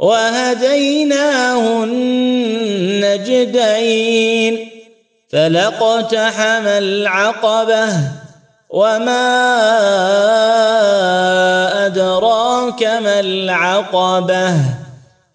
[0.00, 1.84] وهديناه
[3.04, 3.60] النجدين
[5.28, 7.86] فلاقتحم العقبة
[8.70, 9.26] وما
[11.86, 14.54] أدراك ما العقبة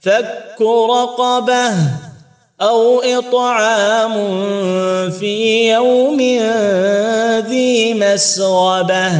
[0.01, 1.71] فك رقبة
[2.61, 4.13] أو إطعام
[5.11, 6.17] في يوم
[7.47, 9.11] ذي مسغبة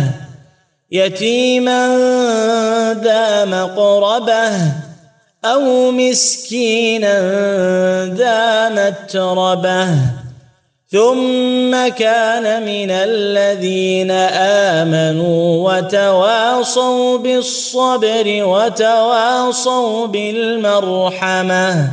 [0.92, 1.88] يتيما
[3.04, 4.85] ذا مقربة
[5.54, 7.16] أو مسكينا
[8.06, 9.88] ذا متربة.
[10.92, 14.12] ثم كان من الذين
[14.82, 21.90] آمنوا وتواصوا بالصبر وتواصوا بالمرحمة.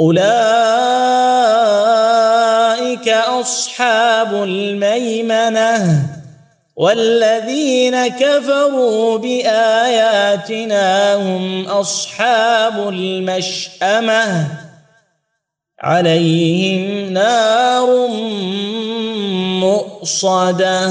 [0.00, 0.28] أولئك
[3.08, 6.21] أصحاب الميمنة.
[6.76, 14.46] والذين كفروا بآياتنا هم أصحاب المشأمة.
[15.80, 18.06] عليهم نار
[19.60, 20.86] مؤصدة.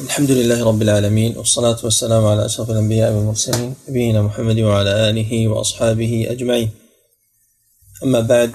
[0.00, 6.26] الحمد لله رب العالمين والصلاة والسلام على أشرف الأنبياء والمرسلين نبينا محمد وعلى آله وأصحابه
[6.30, 6.70] أجمعين.
[8.04, 8.52] أما بعد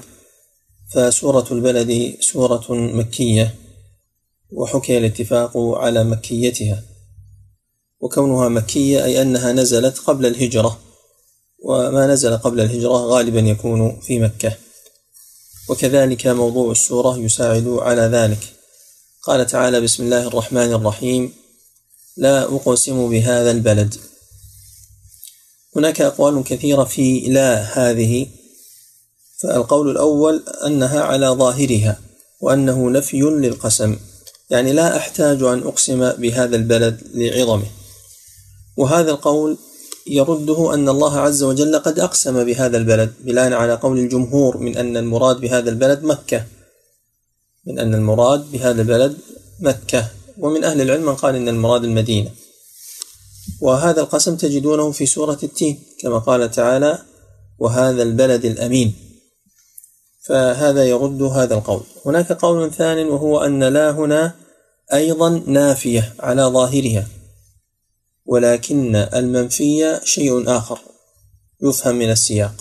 [0.94, 3.54] فسورة البلد سورة مكية.
[4.52, 6.82] وحكي الاتفاق على مكيتها.
[8.00, 10.80] وكونها مكية أي أنها نزلت قبل الهجرة
[11.62, 14.56] وما نزل قبل الهجرة غالبا يكون في مكة.
[15.68, 18.52] وكذلك موضوع السورة يساعد على ذلك.
[19.22, 21.32] قال تعالى بسم الله الرحمن الرحيم.
[22.16, 23.94] لا أقسم بهذا البلد.
[25.76, 28.26] هناك أقوال كثيرة في لا هذه.
[29.42, 32.00] فالقول الأول أنها على ظاهرها
[32.40, 33.96] وأنه نفي للقسم.
[34.50, 37.66] يعني لا أحتاج أن أقسم بهذا البلد لعظمه.
[38.76, 39.58] وهذا القول
[40.06, 44.96] يرده أن الله عز وجل قد أقسم بهذا البلد بناء على قول الجمهور من أن
[44.96, 46.44] المراد بهذا البلد مكة.
[47.66, 49.16] من أن المراد بهذا البلد
[49.60, 50.08] مكة.
[50.38, 52.30] ومن أهل العلم من قال أن المراد المدينة.
[53.60, 56.98] وهذا القسم تجدونه في سورة التين كما قال تعالى
[57.58, 58.94] وهذا البلد الأمين
[60.26, 61.82] فهذا يرد هذا القول.
[62.06, 64.39] هناك قول ثاني وهو أن لا هنا
[64.92, 67.06] أيضا نافية على ظاهرها
[68.26, 70.78] ولكن المنفي شيء آخر
[71.62, 72.54] يفهم من السياق.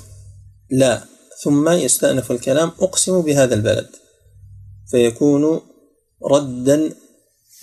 [0.71, 1.03] لا
[1.43, 3.87] ثم يستأنف الكلام أقسم بهذا البلد.
[4.91, 5.61] فيكون
[6.31, 6.93] ردا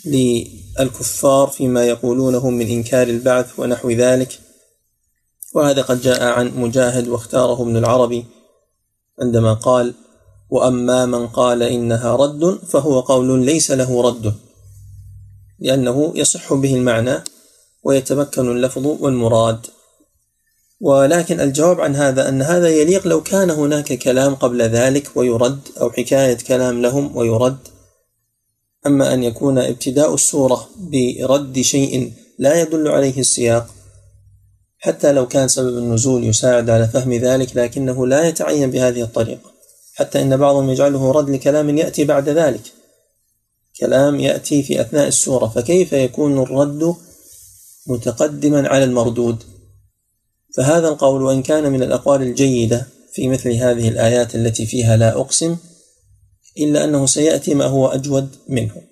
[0.07, 4.41] للكفار فيما يقولونه من إنكار البعث ونحو ذلك.
[5.55, 8.25] وهذا قد جاء عن مجاهد واختاره ابن العربي
[9.23, 9.95] عندما قال
[10.51, 14.35] وأما من قال إنها رد فهو قول ليس له رد.
[15.59, 17.25] لأنه يصح به المعنى
[17.85, 19.67] ويتمكن اللفظ والمراد.
[20.81, 25.91] ولكن الجواب عن هذا أن هذا يليق لو كان هناك كلام قبل ذلك ويرد أو
[25.91, 27.59] حكاية كلام لهم ويرد.
[28.87, 33.77] أما أن يكون ابتداء السورة برد شيء لا يدل عليه السياق
[34.79, 39.51] حتى لو كان سبب النزول يساعد على فهم ذلك لكنه لا يتعين بهذه الطريقة.
[39.95, 42.63] حتى إن بعضهم يجعله رد لكلام يأتي بعد ذلك.
[43.81, 46.95] كلام يأتي في أثناء السورة فكيف يكون الرد
[47.87, 49.43] متقدما على المردود؟
[50.57, 55.57] فهذا القول وإن كان من الأقوال الجيدة في مثل هذه الآيات التي فيها لا أقسم
[56.59, 58.83] إلا أنه سيأتي ما هو أجود منه.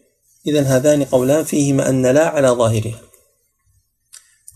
[0.46, 3.00] اذا هذان قولان فيهما أن لا على ظاهرها.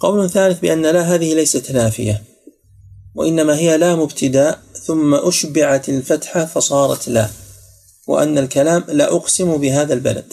[0.00, 2.22] قول ثالث بأن لا هذه ليست نافية
[3.14, 7.28] وإنما هي لام ابتداء ثم أشبعت الفتحة فصارت لا.
[8.08, 10.32] وأن الكلام لا أقسم بهذا البلد.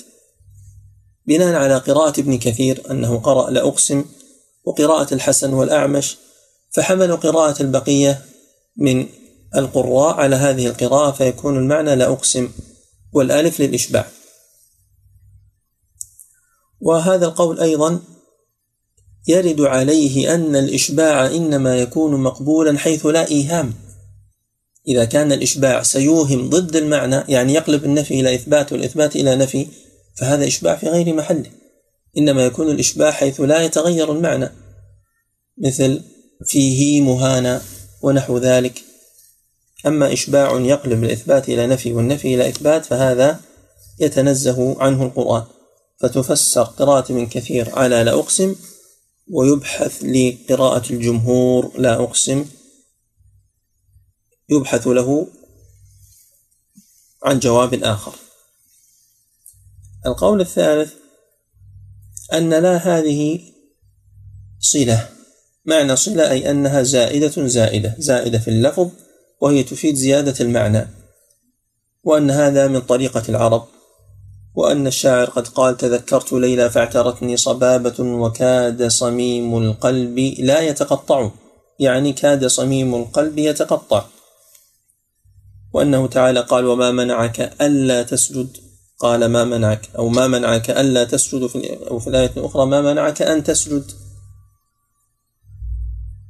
[1.28, 4.06] بناء على قراءة ابن كثير أنه قرأ لا أقسم
[4.66, 6.18] وقراءة الحسن والأعمش
[6.72, 8.26] فحملوا قراءة البقية
[8.78, 9.08] من
[9.56, 12.50] القراء على هذه القراءة فيكون المعنى لا أقسم
[13.14, 14.08] والألف للإشباع.
[16.82, 18.00] وهذا القول أيضا
[19.28, 23.74] يرد عليه أن الإشباع إنما يكون مقبولا حيث لا إيهام.
[24.88, 29.68] إذا كان الإشباع سيوهم ضد المعنى يعني يقلب النفي إلى إثبات والإثبات إلى نفي
[30.18, 31.52] فهذا إشباع في غير محله.
[32.18, 34.52] إنما يكون الإشباع حيث لا يتغير المعنى
[35.58, 36.02] مثل
[36.46, 37.62] فيه مهانة
[38.02, 38.82] ونحو ذلك.
[39.86, 43.40] أما إشباع يقلب الإثبات إلى نفي والنفي إلى إثبات فهذا
[44.00, 45.44] يتنزه عنه القرآن.
[46.00, 48.56] فتفسر قراءة من كثير على لا أقسم
[49.32, 52.46] ويبحث لقراءة الجمهور لا أقسم.
[54.50, 55.28] يبحث له
[57.24, 58.16] عن جواب آخر.
[60.06, 60.94] القول الثالث
[62.34, 63.40] أن لا هذه
[64.60, 65.10] صلة.
[65.66, 68.90] معنى صلة أي أنها زائدة زائدة زائدة في اللفظ
[69.42, 70.88] وهي تفيد زيادة المعنى.
[72.04, 73.68] وأن هذا من طريقة العرب.
[74.56, 81.30] وأن الشاعر قد قال تذكرت ليلى فاعترتني صبابة وكاد صميم القلب لا يتقطع.
[81.80, 84.06] يعني كاد صميم القلب يتقطع.
[85.76, 88.58] وأنه تعالى قال وما منعك ألا تسجد.
[89.00, 93.22] قال ما منعك أو ما منعك ألا تسجد في أو في الآية الأخرى ما منعك
[93.22, 93.84] أن تسجد.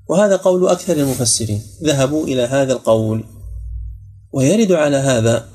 [0.10, 1.62] وهذا قول أكثر المفسرين.
[1.84, 3.24] ذهبوا إلى هذا القول.
[4.34, 5.48] ويرد على هذا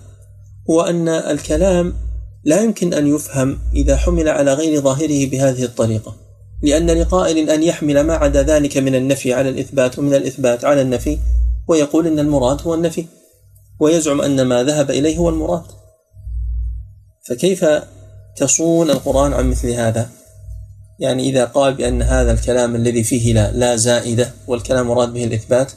[0.71, 1.95] هو أن الكلام
[2.45, 6.17] لا يمكن أن يفهم إذا حمل على غير ظاهره بهذه الطريقة.
[6.63, 11.19] لأن لقائل أن يحمل ما عدا ذلك من النفي على الإثبات ومن الإثبات على النفي
[11.69, 13.20] ويقول أن المراد هو النفي.
[13.81, 15.65] ويزعم أن ما ذهب إليه هو المراد.
[17.29, 17.65] فكيف
[18.37, 20.11] تصون القرآن عن مثل هذا؟
[21.01, 25.73] يعني إذا قال بأن هذا الكلام الذي فيه لا لا زائدة والكلام مراد به الإثبات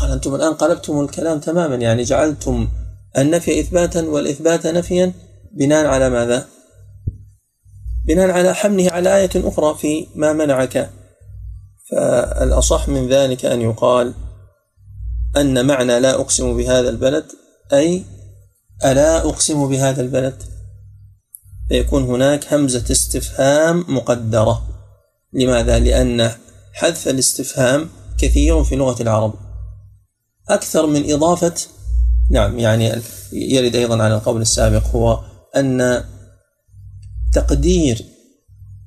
[0.00, 2.68] قال أنتم الآن قلبتم الكلام تماما يعني جعلتم
[3.18, 5.12] النفي إثباتا والإثبات نفيا
[5.52, 6.46] بناء على ماذا؟
[8.06, 10.90] بناء على حمله على آية أخرى في ما منعك.
[11.90, 14.14] فالأصح من ذلك أن يقال
[15.36, 17.24] أن معنى لا أقسم بهذا البلد
[17.72, 18.04] أي
[18.84, 20.42] ألا أقسم بهذا البلد؟
[21.68, 24.66] فيكون هناك همزة استفهام مقدرة.
[25.32, 26.30] لماذا؟ لأن
[26.72, 27.88] حذف الاستفهام
[28.18, 29.34] كثير في لغة العرب.
[30.48, 31.54] أكثر من إضافة
[32.30, 32.92] نعم يعني
[33.32, 35.24] يرد أيضا على القول السابق هو
[35.56, 36.04] أن
[37.32, 38.04] تقدير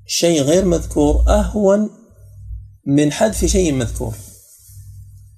[0.05, 1.89] شيء غير مذكور أهون
[2.85, 4.13] من حذف شيء مذكور.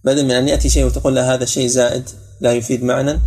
[0.04, 2.10] بدل من أن يأتي شيء وتقول له هذا الشيء زائد
[2.42, 3.20] لا يفيد معنى.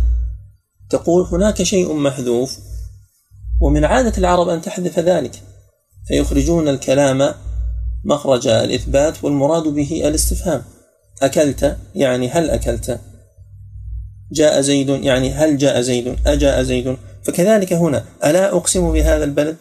[0.89, 2.59] تقول هناك شيء محذوف
[3.61, 5.41] ومن عادة العرب أن تحذف ذلك
[6.07, 7.33] فيخرجون الكلام
[8.05, 10.61] مخرج الإثبات والمراد به الاستفهام.
[11.21, 12.99] أكلت؟ يعني هل أكلت؟
[14.31, 16.97] جاء زيد يعني هل جاء زيد؟ أجاء زيد.
[17.23, 19.57] فكذلك هنا ألا أقسم بهذا البلد؟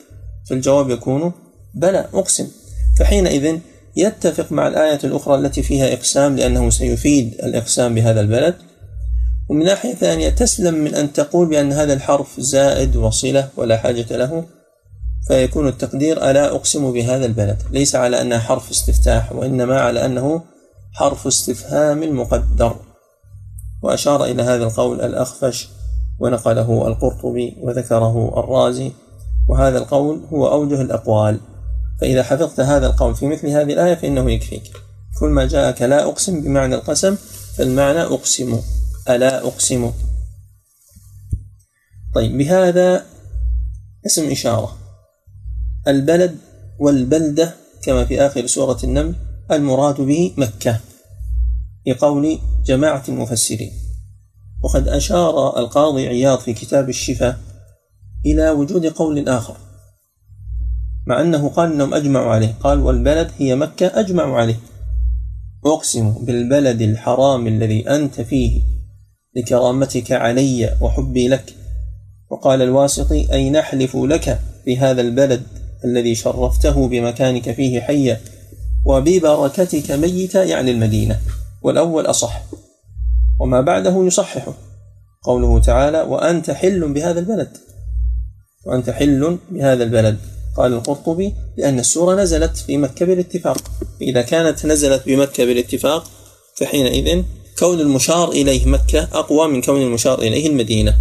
[0.51, 1.33] فالجواب يكون
[1.75, 2.49] بلى أقسم.
[2.99, 3.59] فحينئذ
[3.97, 8.55] يتفق مع الآية الأخرى التي فيها إقسام لأنه سيفيد الإقسام بهذا البلد.
[9.49, 14.45] ومن ناحية ثانية تسلم من أن تقول بأن هذا الحرف زائد وصلة ولا حاجة له
[15.29, 17.63] فيكون التقدير ألا أقسم بهذا البلد.
[17.71, 20.43] ليس على أنها حرف استفتاح وإنما على أنه
[20.93, 22.77] حرف استفهام مقدر
[23.83, 25.69] وأشار إلى هذا القول الأخفش
[26.19, 28.93] ونقله القرطبي وذكره الرازي.
[29.49, 31.41] وهذا القول هو أوجه الأقوال.
[32.01, 34.63] فإذا حفظت هذا القول في مثل هذه الآية فإنه يكفيك.
[35.21, 37.17] كل ما جاءك لا أقسم بمعنى القسم
[37.57, 38.61] فالمعنى أقسم.
[39.09, 39.93] ألا أقسم.
[42.15, 43.07] طيب بهذا
[44.07, 44.79] اسم إشارة.
[45.89, 46.37] البلد
[46.81, 49.15] والبلدة كما في آخر سورة النمل
[49.51, 50.81] المراد به مكة
[51.87, 53.73] لقول جماعة المفسرين.
[54.63, 57.39] وقد أشار القاضي عياض في كتاب الشفاء
[58.27, 59.57] إلى وجود قول آخر
[61.07, 62.55] مع أنه قال أنهم أجمعوا عليه.
[62.61, 64.61] قال والبلد هي مكة أجمعوا عليه.
[65.67, 68.78] أقسم بالبلد الحرام الذي أنت فيه
[69.39, 71.55] لكرامتك علي وحبي لك.
[72.31, 75.43] وقال الواسطي أي نحلف لك في هذا البلد
[75.85, 78.21] الذي شرفته بمكانك فيه حيا؟
[78.85, 81.19] وببركتك ميتا يعني المدينة.
[81.63, 82.43] والأول أصح.
[83.41, 84.55] وما بعده يصححه
[85.23, 87.57] قوله تعالى وأنت حل بهذا البلد.
[88.67, 90.19] وأنت حل بهذا البلد.
[90.57, 93.71] قال القرطبي لأن السورة نزلت في مكة بالاتفاق.
[94.03, 96.11] إذا كانت نزلت بمكة بالاتفاق
[96.57, 97.23] فحينئذ
[97.59, 100.97] كون المشار إليه مكة أقوى من كون المشار إليه المدينة.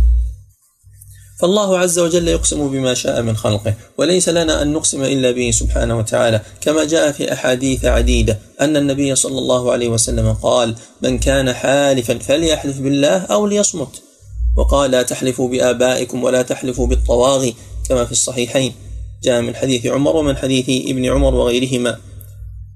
[1.42, 5.98] فالله عز وجل يقسم بما شاء من خلقه وليس لنا أن نقسم إلا به سبحانه
[5.98, 6.42] وتعالى.
[6.62, 12.18] كما جاء في أحاديث عديدة أن النبي صلى الله عليه وسلم قال من كان حالفا
[12.18, 14.02] فليحلف بالله أو ليصمت
[14.58, 17.56] وقال لا تحلفوا بآبائكم ولا تحلفوا بالطواغي
[17.90, 18.74] كما في الصحيحين.
[19.24, 21.98] جاء من حديث عمر ومن حديث ابن عمر وغيرهما.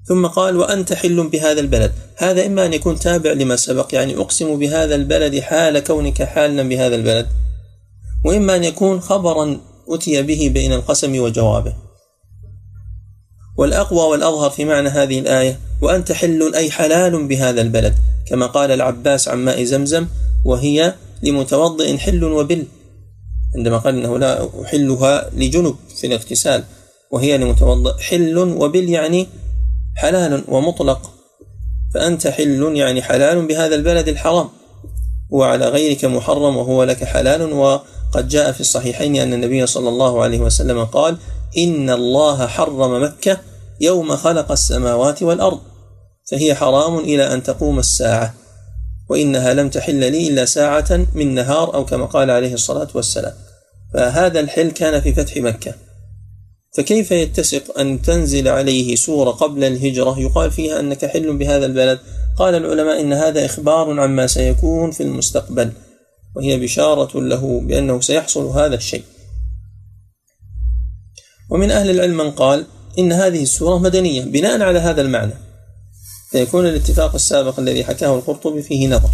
[0.04, 1.92] ثم قال وأنت حل بهذا البلد.
[2.16, 6.94] هذا إما أن يكون تابع لما سبق يعني أقسم بهذا البلد حال كونك حالا بهذا
[6.96, 7.26] البلد
[8.24, 11.74] وإما أن يكون خبرا أتي به بين القسم وجوابه.
[13.56, 17.94] والأقوى والأظهر في معنى هذه الآية وأنت حل أي حلال بهذا البلد.
[18.26, 20.06] كما قال العباس عن ماء زمزم
[20.44, 22.66] وهي لمتوضئ حل وبل.
[23.56, 26.64] عندما قال إنه لا أحلها لجنب في الاغتسال
[27.10, 29.28] وهي لمتوضئ حل وبل يعني
[29.96, 31.10] حلال ومطلق
[31.94, 34.48] فأنت حل يعني حلال بهذا البلد الحرام.
[35.30, 37.52] وعلى غيرك محرم وهو لك حلال.
[37.52, 41.16] وقد جاء في الصحيحين أن النبي صلى الله عليه وسلم قال
[41.58, 43.38] إن الله حرم مكة
[43.80, 45.60] يوم خلق السماوات والأرض
[46.30, 48.34] فهي حرام إلى أن تقوم الساعة.
[49.08, 53.34] وإنها لم تحل لي إلا ساعة من نهار أو كما قال عليه الصلاة والسلام.
[53.94, 55.74] فهذا الحل كان في فتح مكة.
[56.72, 61.98] فكيف يتسق أن تنزل عليه سورة قبل الهجرة؟ يقال فيها أنك حل بهذا البلد.
[62.38, 65.72] قال العلماء إن هذا إخبار عما سيكون في المستقبل
[66.36, 69.02] وهي بشارة له بأنه سيحصل هذا الشيء.
[71.50, 72.66] ومن أهل العلم من قال
[72.98, 75.34] إن هذه السورة مدنية بناء على هذا المعنى.
[76.30, 79.10] فيكون الاتفاق السابق الذي حكاه القرطبي فيه نظر.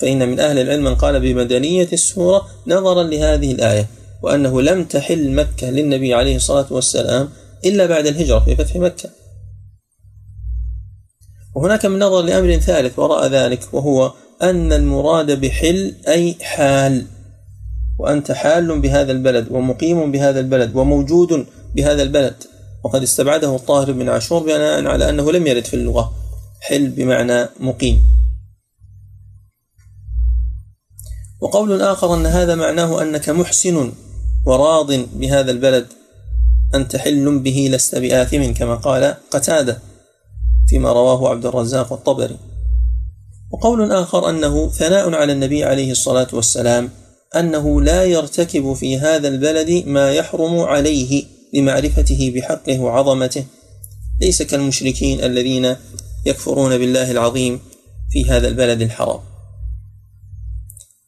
[0.00, 3.88] فإن من أهل العلم من قال بمدنية السورة نظرا لهذه الآية.
[4.24, 7.28] وأنه لم تحل مكة للنبي عليه الصلاة والسلام
[7.64, 9.10] إلا بعد الهجرة في فتح مكة.
[11.54, 14.12] وهناك من نظر لأمر ثالث وراء ذلك وهو
[14.42, 17.06] أن المراد بحل أي حال.
[17.98, 22.34] وأنت حال بهذا البلد ومقيم بهذا البلد وموجود بهذا البلد.
[22.84, 26.14] وقد استبعده الطاهر بن عاشور بناء على أنه لم يرد في اللغة.
[26.60, 28.02] حل بمعنى مقيم.
[31.40, 33.92] وقول آخر أن هذا معناه أنك محسن.
[34.46, 35.86] وراض بهذا البلد
[36.74, 39.78] أنت حل به لست بآثم كما قال قتادة
[40.68, 42.36] فيما رواه عبد الرزاق الطبري.
[43.50, 46.90] وقول آخر أنه ثناء على النبي عليه الصلاة والسلام
[47.36, 51.24] أنه لا يرتكب في هذا البلد ما يحرم عليه
[51.54, 53.44] لمعرفته بحقه وعظمته.
[54.20, 55.76] ليس كالمشركين الذين
[56.26, 57.60] يكفرون بالله العظيم
[58.10, 59.20] في هذا البلد الحرام.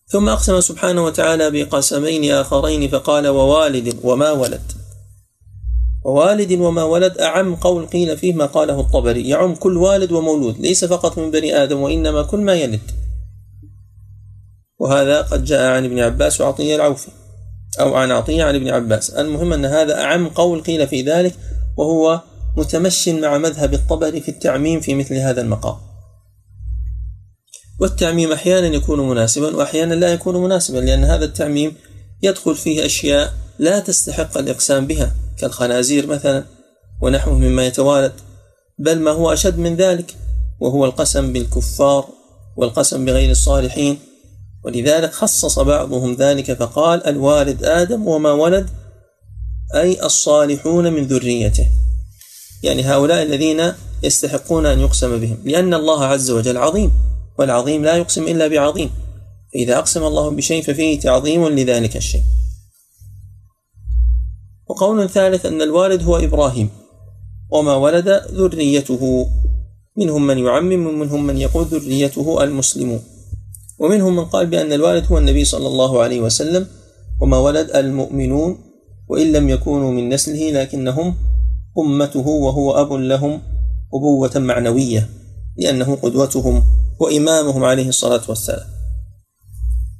[0.09, 4.73] ثم أقسم سبحانه وتعالى بقسمين آخرين فقال ووالد وما ولد.
[6.05, 9.29] ووالد وما ولد أعم قول قيل فيه ما قاله الطبري.
[9.29, 12.91] يعم كل والد ومولود ليس فقط من بني آدم وإنما كل ما يلد.
[14.79, 17.09] وهذا قد جاء عن ابن عباس وعطية العوفي
[17.81, 19.11] أو عن عطية عن ابن عباس.
[19.11, 21.35] المهم أن هذا أعم قول قيل في ذلك
[21.77, 22.21] وهو
[22.57, 25.86] متمش مع مذهب الطبري في التعميم في مثل هذا المقام.
[27.80, 31.75] والتعميم أحيانا يكون مناسبا وأحيانا لا يكون مناسبا لأن هذا التعميم
[32.23, 36.45] يدخل فيه أشياء لا تستحق الإقسام بها كالخنازير مثلا
[37.02, 38.12] ونحوه مما يتوالد
[38.78, 40.16] بل ما هو أشد من ذلك
[40.61, 42.09] وهو القسم بالكفار
[42.56, 43.99] والقسم بغير الصالحين.
[44.64, 48.71] ولذلك خصص بعضهم ذلك فقال الوالد آدم وما ولد
[49.75, 51.66] أي الصالحون من ذريته.
[52.62, 56.92] يعني هؤلاء الذين يستحقون أن يقسم بهم لأن الله عز وجل عظيم.
[57.38, 58.90] والعظيم لا يقسم إلا بعظيم.
[59.55, 62.23] فإذا أقسم الله بشيء ففيه تعظيم لذلك الشيء.
[64.69, 66.69] وقول ثالث أن الوالد هو إبراهيم.
[67.50, 69.26] وما ولد ذريته.
[69.99, 73.00] منهم من يعمم ومنهم من يقول ذريته المسلمون
[73.78, 76.66] ومنهم من قال بأن الوالد هو النبي صلى الله عليه وسلم.
[77.21, 78.59] وما ولد المؤمنون.
[79.09, 81.14] وإن لم يكونوا من نسله لكنهم
[81.78, 83.40] أمته وهو أب لهم
[83.95, 85.09] أبوة معنوية.
[85.57, 86.62] لأنه قدوتهم.
[87.00, 88.67] وإمامهم عليه الصلاة والسلام.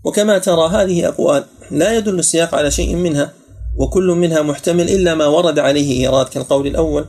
[0.05, 3.33] وكما ترى هذه أقوال لا يدل السياق على شيء منها
[3.77, 7.05] وكل منها محتمل إلا ما ورد عليه إيراد كالقول الأول.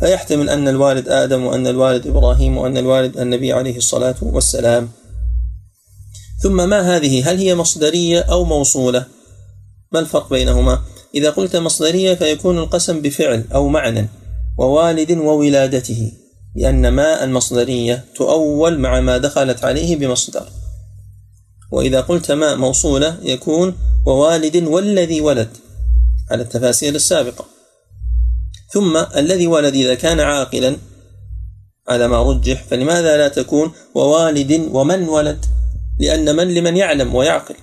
[0.00, 4.88] فيحتمل أن الوالد آدم وأن الوالد إبراهيم وأن الوالد النبي عليه الصلاة والسلام.
[6.42, 9.06] ثم ما هذه؟ هل هي مصدرية أو موصولة؟
[9.92, 10.82] ما الفرق بينهما؟
[11.14, 14.08] إذا قلت مصدرية فيكون القسم بفعل أو معنى
[14.58, 16.12] ووالد وولادته.
[16.54, 20.48] لأن ما المصدرية تؤول مع ما دخلت عليه بمصدر.
[21.72, 25.48] وإذا قلت ما موصولة يكون ووالد والذي ولد
[26.30, 27.44] على التفاسير السابقة.
[28.72, 30.76] ثم الذي ولد إذا كان عاقلا
[31.88, 35.44] على ما رجح فلماذا لا تكون ووالد ومن ولد؟
[36.00, 37.54] لأن من لمن يعلم ويعقل.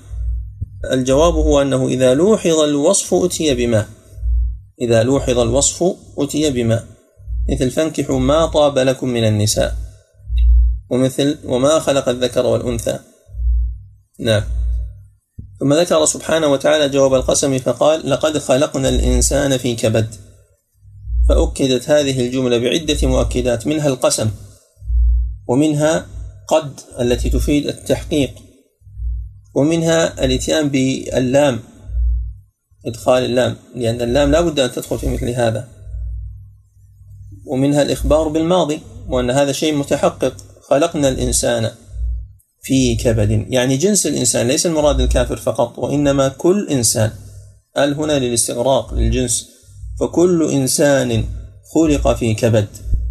[0.91, 3.85] الجواب هو أنه إذا لوحظ الوصف أتي بما
[4.81, 6.83] إذا لوحظ الوصف أتي بما
[7.51, 9.75] مثل فانكحوا ما طاب لكم من النساء.
[10.89, 12.99] ومثل وما خلق الذكر والأنثى.
[14.19, 14.43] نعم.
[15.59, 20.15] ثم ذكر سبحانه وتعالى جواب القسم فقال لقد خلقنا الإنسان في كبد.
[21.29, 24.31] فأكدت هذه الجملة بعدة مؤكدات منها القسم
[25.47, 26.05] ومنها
[26.47, 28.33] قد التي تفيد التحقيق
[29.55, 31.59] ومنها الإتيان باللام
[32.85, 35.67] إدخال اللام لأن اللام لا بد أن تدخل في مثل هذا.
[37.45, 40.33] ومنها الإخبار بالماضي وأن هذا شيء متحقق.
[40.69, 41.71] خلقنا الإنسان
[42.63, 43.45] في كبد.
[43.49, 47.11] يعني جنس الإنسان ليس المراد الكافر فقط وإنما كل إنسان.
[47.77, 49.49] ال هنا للاستغراق للجنس؟
[49.99, 51.25] فكل إنسان
[51.75, 52.67] خلق في كبد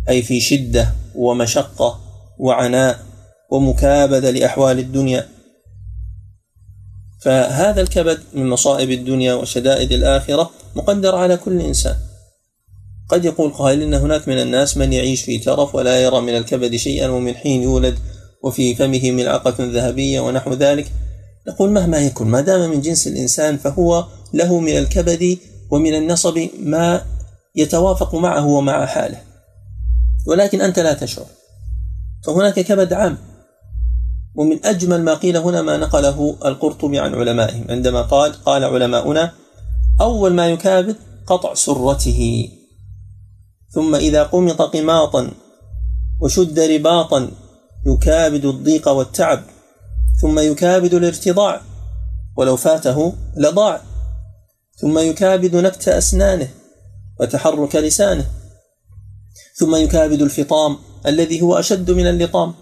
[0.09, 2.01] أي في شدة ومشقة
[2.39, 2.99] وعناء
[3.51, 5.29] ومكابدة لأحوال الدنيا.
[7.23, 11.97] فهذا الكبد من مصائب الدنيا وشدائد الآخرة مقدر على كل إنسان.
[13.11, 16.77] قد يقول قائل إن هناك من الناس من يعيش في ترف ولا يرى من الكبد
[16.77, 17.99] شيئا ومن حين يولد
[18.43, 20.93] وفي فمه ملعقة ذهبية ونحو ذلك.
[21.49, 25.39] نقول مهما يكن ما دام من جنس الإنسان فهو له من الكبد
[25.71, 27.03] ومن النصب ما
[27.57, 29.21] يتوافق معه ومع حاله.
[30.27, 31.27] ولكن أنت لا تشعر.
[32.27, 33.19] فهناك كبد عام.
[34.35, 37.65] ومن أجمل ما قيل هنا ما نقله القرطبي عن علمائهم.
[37.71, 39.33] عندما قال قال علماؤنا
[40.01, 42.49] أول ما يكابد قطع سرته.
[43.71, 45.31] ثم إذا قمط قماطا
[46.21, 47.31] وشد رباطا
[47.87, 49.43] يكابد الضيق والتعب
[50.21, 51.61] ثم يكابد الارتضاع
[52.37, 53.83] ولو فاته لضاع
[54.77, 56.49] ثم يكابد نكت أسنانه
[57.21, 58.27] وتحرك لسانه
[59.57, 62.55] ثم يكابد الفطام الذي هو أشد من اللطام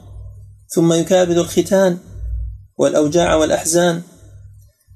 [0.68, 1.98] ثم يكابد الختان
[2.78, 4.02] والأوجاع والأحزان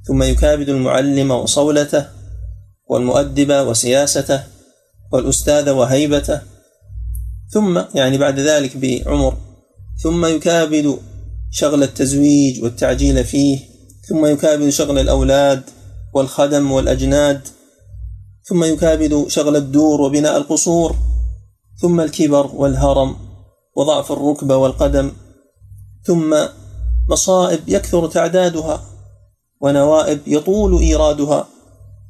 [0.07, 2.09] ثم يكابد المعلم وصولته
[2.89, 4.52] والمؤدب وسياسته
[5.13, 6.41] والأستاذ وهيبته.
[7.53, 9.37] ثم يعني بعد ذلك بعمر
[10.03, 10.99] ثم يكابد
[11.51, 13.59] شغل التزويج والتعجيل فيه
[14.09, 15.63] ثم يكابد شغل الأولاد
[16.15, 17.49] والخدم والأجناد
[18.45, 20.97] ثم يكابد شغل الدور وبناء القصور
[21.81, 23.17] ثم الكبر والهرم
[23.77, 25.13] وضعف الركبة والقدم
[26.05, 26.37] ثم
[27.09, 28.83] مصائب يكثر تعدادها
[29.61, 31.49] ونوائب يطول إيرادها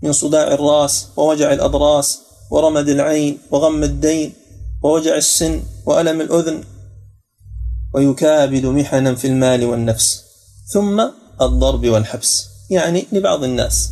[0.02, 4.32] من صداع الرأس ووجع الأضراس ورمد العين وغم الدين
[4.82, 6.64] ووجع السن وألم الأذن
[7.94, 10.24] ويكابد محنا في المال والنفس
[10.72, 11.00] ثم
[11.40, 13.90] الضرب والحبس يعني لبعض الناس.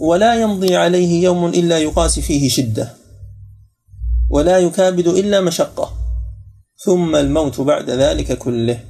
[0.00, 2.94] ولا يمضي عليه يوم إلا يقاسي فيه شدة.
[4.30, 5.92] ولا يكابد إلا مشقة.
[6.84, 8.80] ثم الموت بعد ذلك كله.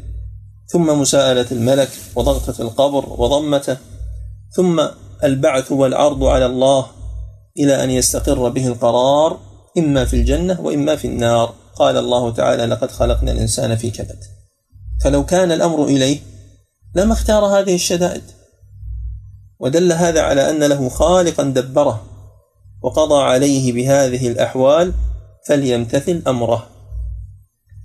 [0.66, 3.77] ثم مساءلة الملك وضغطة القبر وضمته.
[4.57, 4.87] ثم
[5.24, 6.87] البعث والعرض على الله
[7.59, 9.38] إلى أن يستقر به القرار
[9.79, 11.55] إما في الجنة وإما في النار.
[11.77, 14.19] قال الله تعالى لقد خلقنا الإنسان في كبد.
[15.05, 16.19] فلو كان الأمر إليه
[16.95, 18.23] لما اختار هذه الشدائد.
[19.61, 22.03] ودل هذا على أن له خالقا دبره
[22.83, 24.93] وقضى عليه بهذه الأحوال
[25.49, 26.75] فليمتثل أمره.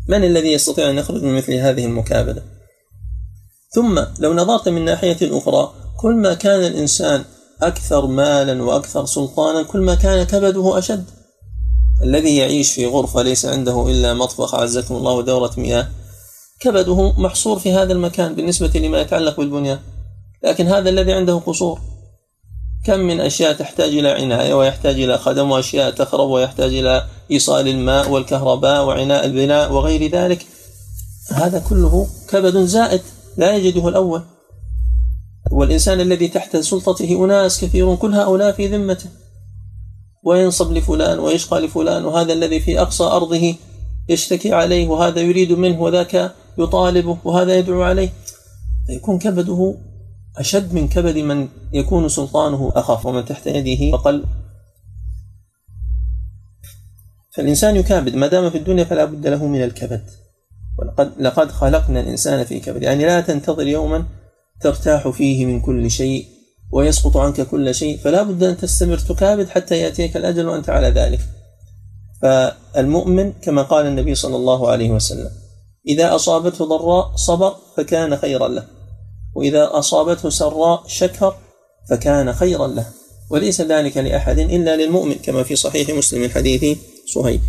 [0.10, 2.44] من الذي يستطيع أن يخرج من مثل هذه المكابدة
[3.70, 7.24] ثم لو نظرت من ناحية أخرى كل ما كان الإنسان
[7.62, 11.06] أكثر مالا وأكثر سلطانا كل ما كان كبده أشد.
[12.04, 15.88] الذي يعيش في غرفة ليس عنده إلا مطبخ عزكم الله ودورة مياه.
[16.60, 19.80] كبده محصور في هذا المكان بالنسبة لما يتعلق بالبنيان.
[20.44, 21.80] لكن هذا الذي عنده قصور.
[22.86, 28.10] كم من أشياء تحتاج إلى عناية ويحتاج إلى خدم وأشياء تخرب ويحتاج إلى إيصال الماء
[28.10, 30.46] والكهرباء وعناء البناء وغير ذلك.
[31.32, 33.02] هذا كله كبد زائد
[33.38, 34.22] لا يجده الأول.
[35.52, 39.10] والإنسان الذي تحت سلطته أناس كثيرون كل هؤلاء في ذمته.
[40.24, 43.56] وينصب لفلان ويشقى لفلان وهذا الذي في أقصى أرضه
[44.10, 48.10] يشتكي عليه وهذا يريد منه وذاك يطالبه وهذا يدعو عليه.
[48.88, 49.76] فيكون كبده
[50.38, 54.26] أشد من كبد من يكون سلطانه أخف ومن تحت يده أقل.
[57.36, 60.04] فالإنسان يكابد ما دام في الدنيا فلا بد له من الكبد.
[60.80, 62.84] ولقد لقد خلقنا الإنسان في كبد.
[62.84, 64.06] يعني لا تنتظر يوما
[64.62, 66.26] ترتاح فيه من كل شيء
[66.72, 71.20] ويسقط عنك كل شيء فلا بد أن تستمر تكابد حتى يأتيك الأجل وأنت على ذلك.
[72.22, 75.30] فالمؤمن كما قال النبي صلى الله عليه وسلم
[75.88, 78.64] إذا أصابته ضراء صبر فكان خيرا له
[79.36, 81.36] وإذا أصابته سراء شكر
[81.90, 82.86] فكان خيرا له.
[83.32, 86.78] وليس ذلك لأحد إلا للمؤمن كما في صحيح مسلم من حديث
[87.14, 87.42] صهيب.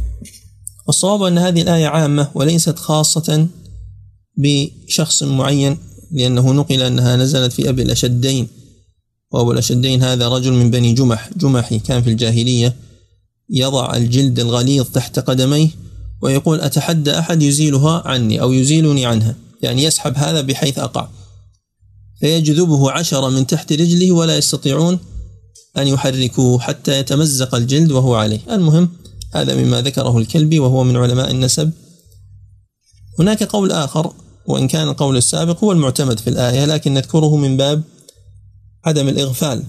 [0.86, 3.46] والصواب أن هذه الآية عامة وليست خاصة
[4.36, 5.78] بشخص معين
[6.12, 8.48] لأنه نقل أنها نزلت في أبي الأشدين.
[9.32, 12.76] وأبو الأشدين هذا رجل من بني جمح جمحي كان في الجاهلية
[13.50, 15.68] يضع الجلد الغليظ تحت قدميه
[16.22, 21.08] ويقول أتحدى أحد يزيلها عني أو يزيلني عنها؟ يعني يسحب هذا بحيث أقع.
[22.20, 24.98] فيجذبه عشرة من تحت رجله ولا يستطيعون
[25.78, 28.40] أن يحركوه حتى يتمزق الجلد وهو عليه.
[28.50, 28.88] المهم
[29.34, 31.72] هذا مما ذكره الكلبي وهو من علماء النسب.
[33.18, 34.12] هناك قول آخر
[34.50, 37.82] وإن كان القول السابق هو المعتمد في الآية لكن نذكره من باب
[38.84, 39.64] عدم الإغفال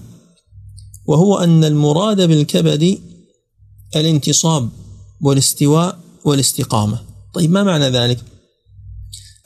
[1.06, 2.98] وهو أن المراد بالكبد
[3.96, 4.68] الانتصاب
[5.20, 6.98] والاستواء والاستقامة
[7.34, 8.18] طيب ما معنى ذلك؟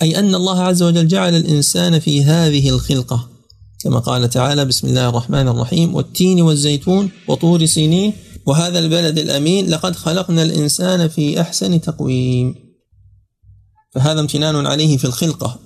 [0.03, 3.29] أي أن الله عز وجل جعل الإنسان في هذه الخلقة
[3.81, 8.13] كما قال تعالى بسم الله الرحمن الرحيم والتين والزيتون وطور سينين
[8.47, 12.55] وهذا البلد الأمين لقد خلقنا الإنسان في أحسن تقويم
[13.97, 15.59] فهذا امتنان عليه في الخلقة.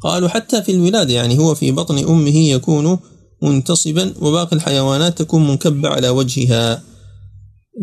[0.00, 2.98] قالوا حتى في الولادة يعني هو في بطن أمه يكون
[3.42, 6.82] منتصبا وباقي الحيوانات تكون منكبة على وجهها.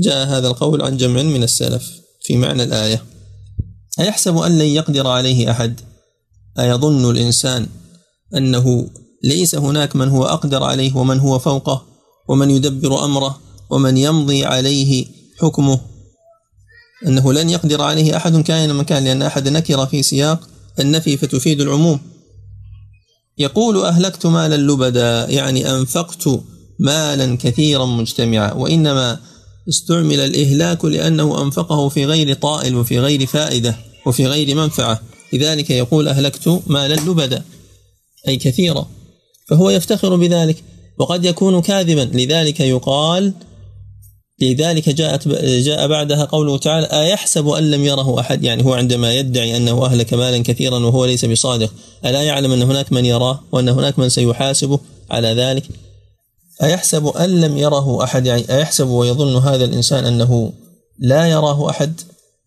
[0.04, 3.04] جاء هذا القول عن جمع من السلف في معنى الآية.
[4.00, 5.80] أيحسب أن لن يقدر عليه أحد؟
[6.60, 7.68] أيظن الإنسان
[8.36, 8.90] أنه
[9.24, 11.86] ليس هناك من هو أقدر عليه ومن هو فوقه
[12.30, 15.06] ومن يدبر أمره ومن يمضي عليه
[15.40, 15.80] حكمه.
[17.08, 22.00] أنه لن يقدر عليه أحد كائن مكان لأن أحد نكر في سياق النفي فتفيد العموم.
[23.38, 26.30] يقول أهلكت مالا لبدا يعني أنفقت
[26.80, 29.20] مالا كثيرا مجتمعا وإنما
[29.70, 35.02] استعمل الإهلاك لأنه أنفقه في غير طائل وفي غير فائدة وفي غير منفعة.
[35.34, 37.44] لذلك يقول أهلكت مالا لبدا
[38.28, 38.88] أي كثيرا.
[39.48, 40.64] فهو يفتخر بذلك
[40.98, 42.18] وقد يكون كاذبا.
[42.18, 43.34] لذلك يقال
[44.40, 49.58] لذلك جاءت جاء بعدها قوله تعالى أيحسب أن لم يره أحد؟ يعني هو عندما يدعي
[49.58, 51.72] أنه أهلك مالا كثيرا وهو ليس بصادق
[52.06, 54.80] ألا يعلم أن هناك من يراه وأن هناك من سيحاسبه؟
[55.12, 55.64] على ذلك
[56.64, 60.54] أيحسب أن لم يره أحد؟ يعني أيحسب ويظن هذا الإنسان أنه
[61.00, 62.02] لا يراه أحد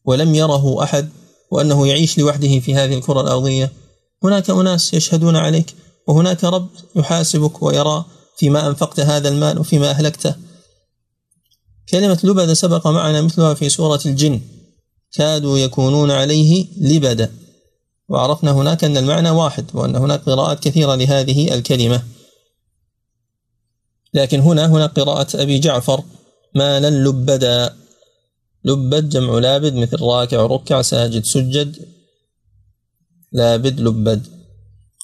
[0.05, 1.09] ولم يره أحد
[1.51, 3.73] وأنه يعيش لوحده في هذه الكرة الأرضية.
[4.25, 5.75] هناك أناس يشهدون عليك
[6.09, 8.05] وهناك رب يحاسبك ويرى
[8.39, 10.35] فيما أنفقت هذا المال وفيما أهلكته.
[11.91, 14.41] كلمة لبد سبق معنا مثلها في سورة الجن.
[15.13, 17.33] كادوا يكونون عليه لبدا.
[18.09, 22.03] وعرفنا هناك أن المعنى واحد وأن هناك قراءات كثيرة لهذه الكلمة.
[24.15, 26.03] لكن هنا هناك قراءة أبي جعفر
[26.55, 27.77] مالا لبدا
[28.65, 31.77] لبد جمع لابد مثل راكع ركع ساجد سجد
[33.33, 34.27] لابد لبد.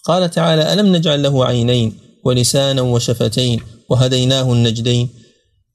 [0.05, 5.09] قال تعالى ألم نجعل له عينين ولسانا وشفتين وهديناه النجدين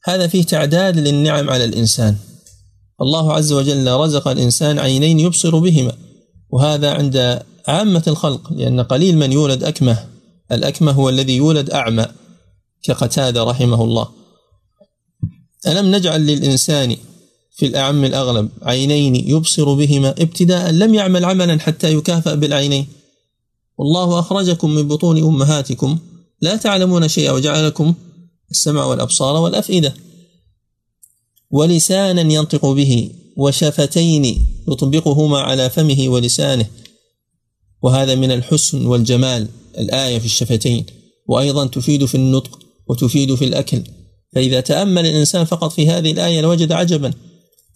[0.04, 2.16] هذا فيه تعداد للنعم على الإنسان.
[3.02, 5.94] الله عز وجل رزق الإنسان عينين يبصر بهما
[6.50, 10.06] وهذا عند عامة الخلق لأن قليل من يولد أكمه
[10.52, 12.06] الأكمه هو الذي يولد أعمى
[12.84, 14.08] كقتادة رحمه الله.
[15.68, 16.98] ألم نجعل للإنسان
[17.56, 22.88] في الأعم الأغلب عينين يبصر بهما ابتداء لم يعمل عملا حتى يكافأ بالعينين؟
[23.78, 25.98] والله أخرجكم من بطون أمهاتكم
[26.42, 27.94] لا تعلمون شيئا وجعلكم
[28.52, 29.94] السمع والأبصار والأفئدة.
[31.52, 36.66] ولسانا ينطق به وشفتين يطبقهما على فمه ولسانه.
[37.82, 40.86] وهذا من الحسن والجمال الآية في الشفتين.
[41.28, 43.84] وأيضا تفيد في النطق وتفيد في الأكل.
[44.36, 47.14] فإذا تأمل الإنسان فقط في هذه الآية لوجد عجبا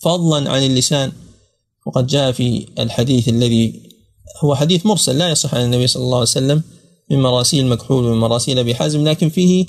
[0.01, 1.11] فضلا عن اللسان.
[1.85, 3.81] وقد جاء في الحديث الذي
[4.43, 6.61] هو حديث مرسل لا يصح عن النبي صلى الله عليه وسلم
[7.11, 9.65] من مراسيل مكحول ومن مراسيل أبي حازم لكن فيه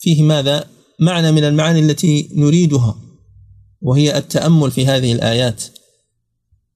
[0.00, 0.64] فيه ماذا؟
[1.00, 2.94] معنى من المعاني التي نريدها
[3.80, 5.64] وهي التأمل في هذه الآيات.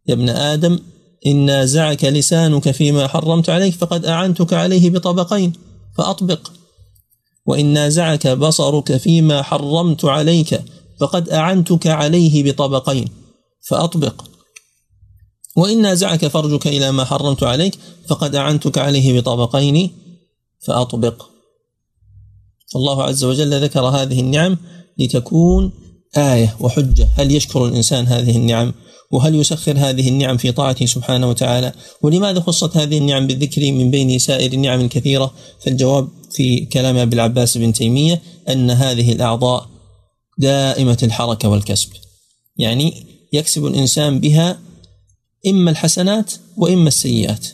[0.06, 0.78] يا ابن آدم
[1.26, 5.52] إن نازعك لسانك فيما حرمت عليك فقد أعنتك عليه بطبقين
[5.98, 6.50] فأطبق.
[7.46, 10.62] وإن نازعك بصرك فيما حرمت عليك
[11.00, 13.08] فقد أعنتك عليه بطبقين
[13.68, 14.24] فأطبق.
[15.56, 19.90] وإن نازعك فرجك إلى ما حرمت عليك فقد أعنتك عليه بطبقين
[20.66, 21.33] فأطبق.
[22.74, 24.58] فالله عز وجل ذكر هذه النعم
[24.98, 25.72] لتكون
[26.16, 27.08] آية وحجة.
[27.16, 28.72] هل يشكر الإنسان هذه النعم؟
[29.10, 34.18] وهل يسخر هذه النعم في طاعته سبحانه وتعالى؟ ولماذا خصت هذه النعم بالذكر من بين
[34.18, 39.68] سائر النعم الكثيرة؟ فالجواب في كلام أبي العباس بن تيمية أن هذه الأعضاء
[40.38, 41.88] دائمة الحركة والكسب.
[42.56, 44.58] يعني يكسب الإنسان بها
[45.46, 47.46] إما الحسنات وإما السيئات.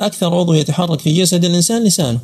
[0.00, 2.20] أكثر عضو يتحرك في جسد الإنسان لسانه.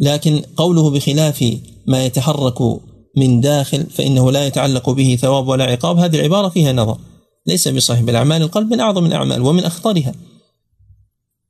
[0.00, 2.80] لكن قوله بخلاف ما يتحرك
[3.16, 6.98] من داخل فإنه لا يتعلق به ثواب ولا عقاب هذه العبارة فيها نظر.
[7.46, 10.14] ليس بصحيح الأعمال القلب من أعظم الأعمال ومن أخطرها.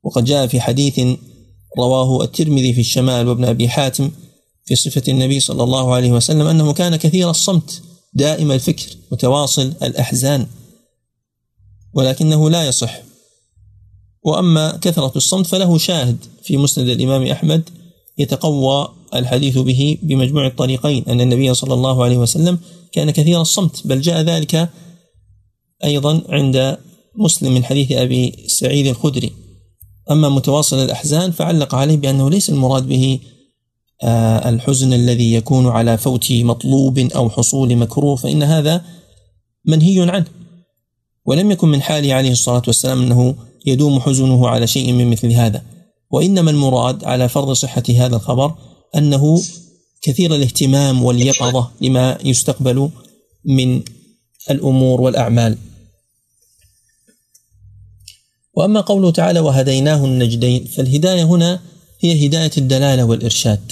[0.03, 0.99] وقد جاء في حديث
[1.77, 4.11] رواه الترمذي في الشمال وابن أبي حاتم
[4.65, 7.81] في صفة النبي صلى الله عليه وسلم أنه كان كثير الصمت
[8.13, 10.47] دائم الفكر متواصل الأحزان.
[11.93, 13.01] ولكنه لا يصح.
[14.23, 17.69] وأما كثرة الصمت فله شاهد في مسند الإمام أحمد
[18.21, 22.59] يتقوى الحديث به بمجموع الطريقين أن النبي صلى الله عليه وسلم
[22.91, 24.69] كان كثير الصمت بل جاء ذلك
[25.83, 26.77] أيضا عند
[27.15, 29.31] مسلم من حديث أبي سعيد الخدري.
[30.11, 33.19] أما متواصل الأحزان فعلق عليه بأنه ليس المراد به
[34.03, 38.81] آه، الحزن الذي يكون على فوت مطلوب أو حصول مكروه فإن هذا
[39.65, 40.25] منهي عنه.
[41.25, 45.63] ولم يكن من حاله عليه الصلاة والسلام أنه يدوم حزنه على شيء من مثل هذا.
[46.11, 48.55] وإنما المراد على فرض صحة هذا الخبر
[48.95, 49.41] أنه
[50.01, 52.89] كثير الاهتمام واليقظة لما يستقبل
[53.45, 53.83] من
[54.49, 55.57] الأمور والأعمال.
[58.53, 61.61] وأما قوله تعالى وهديناه النجدين فالهداية هنا
[61.99, 63.71] هي هداية الدلالة والإرشاد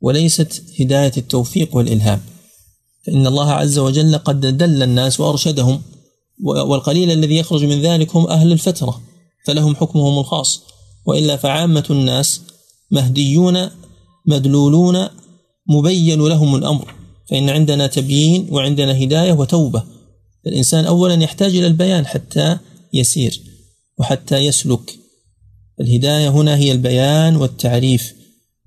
[0.00, 2.20] وليست هداية التوفيق والإلهام.
[3.06, 5.82] فإن الله عز وجل قد دل الناس وأرشدهم
[6.44, 9.00] والقليل الذي يخرج من ذلك هم أهل الفترة
[9.46, 10.73] فلهم حكمهم الخاص.
[11.06, 12.40] وإلا فعامة الناس
[12.90, 13.70] مهديون
[14.26, 15.08] مدلولون
[15.68, 16.94] مبين لهم الأمر.
[17.30, 19.82] فإن عندنا تبيين وعندنا هداية وتوبة.
[20.46, 22.58] الإنسان أولا يحتاج إلى البيان حتى
[22.92, 23.40] يسير
[23.98, 24.98] وحتى يسلك.
[25.80, 28.14] الهداية هنا هي البيان والتعريف.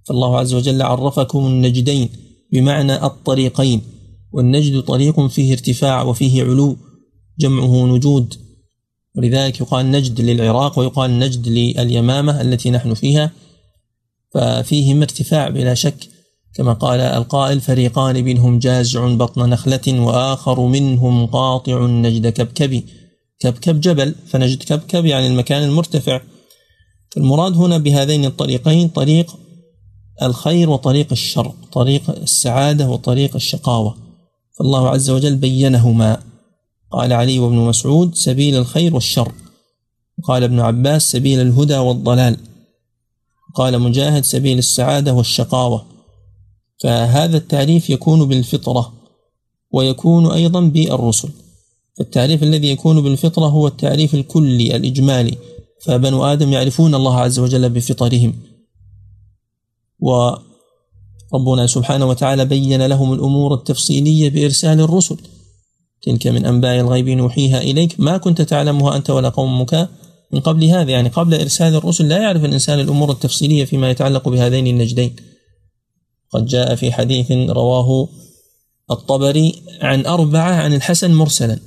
[0.08, 2.10] فالله عز وجل عرفكم النجدين
[2.54, 3.82] بمعنى الطريقين.
[4.32, 6.78] والنجد طريق فيه ارتفاع وفيه علو
[7.40, 8.47] جمعه نجود.
[9.18, 13.32] ولذلك يقال نجد للعراق ويقال نجد لليمامة التي نحن فيها.
[14.34, 16.10] ففيهم ارتفاع بلا شك
[16.56, 22.84] كما قال القائل فريقان منهم جازع بطن نخلة وآخر منهم قاطع نجد كبكب
[23.40, 24.16] كبكب جبل.
[24.28, 26.22] فنجد كبكب يعني المكان المرتفع.
[27.18, 29.38] المراد هنا بهذين الطريقين طريق
[30.22, 33.98] الخير وطريق الشر طريق السعادة وطريق الشقاوة.
[34.60, 36.27] فالله عز وجل بينهما.
[36.92, 39.32] قال علي وابن مسعود سبيل الخير والشر.
[40.24, 42.38] قال ابن عباس سبيل الهدى والضلال.
[43.56, 45.86] قال مجاهد سبيل السعادة والشقاوة.
[46.84, 48.94] فهذا التعريف يكون بالفطرة
[49.72, 51.30] ويكون أيضا بالرسل.
[51.98, 55.38] فالتعريف الذي يكون بالفطرة هو التعريف الكلي الإجمالي.
[55.86, 58.34] فبنو آدم يعرفون الله عز وجل بفطرهم.
[60.00, 65.18] وربنا سبحانه وتعالى بين لهم الأمور التفصيلية بإرسال الرسل.
[66.02, 68.00] تلك من أنباء الغيب نوحيها إليك.
[68.00, 69.90] ما كنت تعلمها أنت ولا قومك
[70.34, 70.92] من قبل هذا.
[70.92, 75.16] يعني قبل إرسال الرسل لا يعرف الإنسان الأمور التفصيلية فيما يتعلق بهذين النجدين.
[76.32, 78.08] قد جاء في حديث رواه
[78.92, 81.60] الطبري عن أربعة عن الحسن مرسلا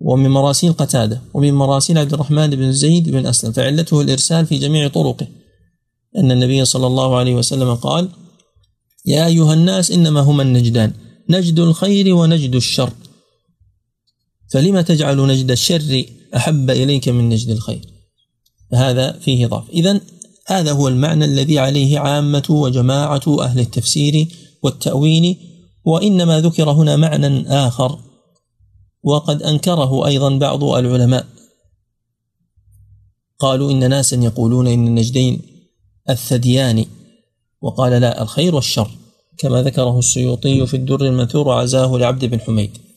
[0.00, 4.88] ومن مراسيل قتادة ومن مراسيل عبد الرحمن بن زيد بن أسلم فعلته الإرسال في جميع
[4.88, 5.26] طرقه.
[6.16, 8.08] أن النبي صلى الله عليه وسلم قال
[9.06, 10.92] يا أيها الناس إنما هما النجدان
[11.30, 12.90] نجد الخير ونجد الشر.
[14.50, 16.04] فلما تجعل نجد الشر
[16.36, 17.80] أحب إليك من نجد الخير؟
[18.72, 19.70] هذا فيه ضعف.
[19.70, 20.00] إذا
[20.46, 24.28] هذا هو المعنى الذي عليه عامة وجماعة أهل التفسير
[24.62, 25.36] والتأويل
[25.84, 27.98] وإنما ذكر هنا معنى آخر
[29.02, 31.26] وقد أنكره أيضا بعض العلماء.
[33.38, 35.42] قالوا إن ناسا يقولون إن النجدين
[36.10, 36.84] الثديان
[37.62, 38.90] وقال لا الخير والشر
[39.38, 42.89] كما ذكره السيوطي في الدر المنثور وعزاه لعبد بن حميد.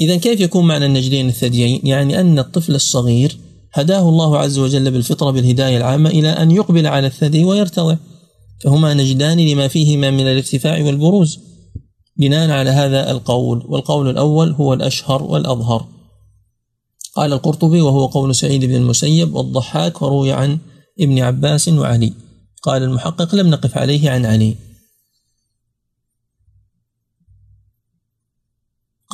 [0.00, 3.36] إذا كيف يكون معنى النجدين الثديين؟ يعني أن الطفل الصغير
[3.72, 7.96] هداه الله عز وجل بالفطرة بالهداية العامة إلى أن يقبل على الثدي ويرتضع.
[8.64, 11.38] فهما نجدان لما فيهما من الارتفاع والبروز.
[12.16, 15.86] بناء على هذا القول والقول الأول هو الأشهر والأظهر.
[17.16, 20.58] قال القرطبي وهو قول سعيد بن المسيب والضحاك وروي عن
[21.00, 22.12] ابن عباس وعلي.
[22.62, 24.54] قال المحقق لم نقف عليه عن علي.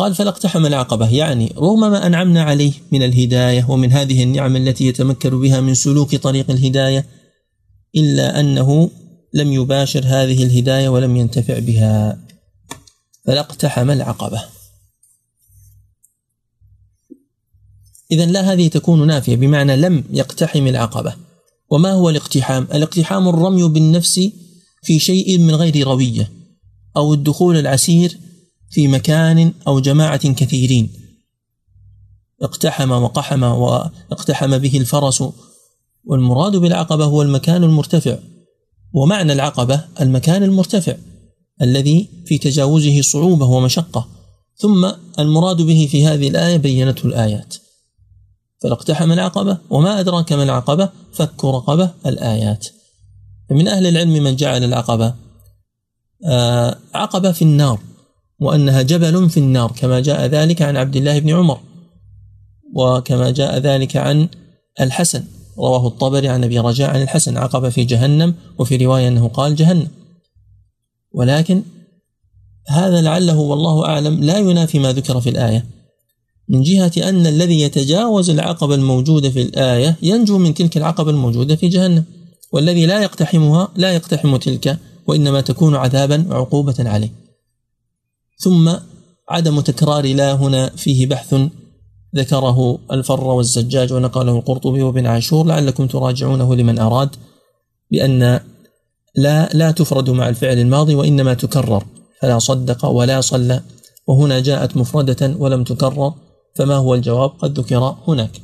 [0.00, 4.86] قال فلا اقتحم العقبة يعني رغم ما أنعمنا عليه من الهداية ومن هذه النعم التي
[4.86, 7.06] يتمكن بها من سلوك طريق الهداية
[7.96, 8.90] إلا أنه
[9.34, 12.18] لم يباشر هذه الهداية ولم ينتفع بها.
[13.26, 14.44] فلا اقتحم العقبة
[18.12, 21.14] إذا لا هذه تكون نافية بمعنى لم يقتحم العقبة.
[21.70, 24.20] وما هو الاقتحام؟ الاقتحام الرمي بالنفس
[24.82, 26.30] في شيء من غير روية
[26.96, 28.29] أو الدخول العسير
[28.70, 30.90] في مكان أو جماعة كثيرين.
[32.42, 35.24] اقتحم وقحم واقتحم به الفرس
[36.04, 38.18] والمراد بالعقبة هو المكان المرتفع.
[38.92, 40.94] ومعنى العقبة المكان المرتفع
[41.62, 44.08] الذي في تجاوزه صعوبة ومشقة.
[44.56, 47.56] ثم المراد به في هذه الآية بينته الآيات.
[48.62, 52.66] فاقتحم العقبة وما أدراك ما العقبة فك رقبة الآيات.
[53.50, 55.14] من أهل العلم من جعل العقبة
[56.24, 57.80] آه، عقبة في النار.
[58.40, 61.60] وأنها جبل في النار كما جاء ذلك عن عبد الله بن عمر
[62.74, 64.28] وكما جاء ذلك عن
[64.80, 65.24] الحسن.
[65.58, 69.88] رواه الطبري عن أبي رجاء عن الحسن عقبه في جهنم وفي رواية أنه قال جهنم.
[71.12, 71.62] ولكن
[72.68, 75.66] هذا لعله والله أعلم لا ينافي ما ذكر في الآية.
[76.48, 81.68] من جهة أن الذي يتجاوز العقبة الموجودة في الآية ينجو من تلك العقبة الموجودة في
[81.68, 82.04] جهنم
[82.52, 87.29] والذي لا يقتحمها لا يقتحم تلك وإنما تكون عذابا وعقوبة عليه.
[88.40, 88.72] ثم
[89.28, 91.34] عدم تكرار لا هنا فيه بحث
[92.16, 97.10] ذكره الفر والزجاج ونقله القرطبي وابن عاشور لعلكم تراجعونه لمن أراد
[97.90, 98.40] بأن
[99.16, 101.84] لا لا تفرد مع الفعل الماضي وإنما تكرر
[102.22, 103.60] فلا صدق ولا صلى
[104.06, 106.14] وهنا جاءت مفردة ولم تكرر
[106.54, 108.40] فما هو الجواب؟ قد ذكر هناك.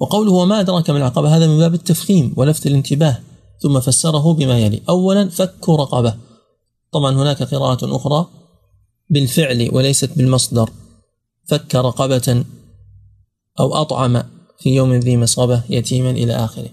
[0.00, 3.18] وقوله وما أدراك من العقبة؟ هذا من باب التفخيم ولفت الانتباه
[3.62, 4.82] ثم فسره بما يلي.
[4.88, 6.14] أولا فك رقبة.
[6.92, 8.26] طبعا هناك قراءة أخرى
[9.10, 10.70] بالفعل وليست بالمصدر.
[11.48, 12.44] فك رقبة
[13.60, 14.22] أو أطعم
[14.58, 16.68] في يوم ذي مصغبة يتيما إلى آخره.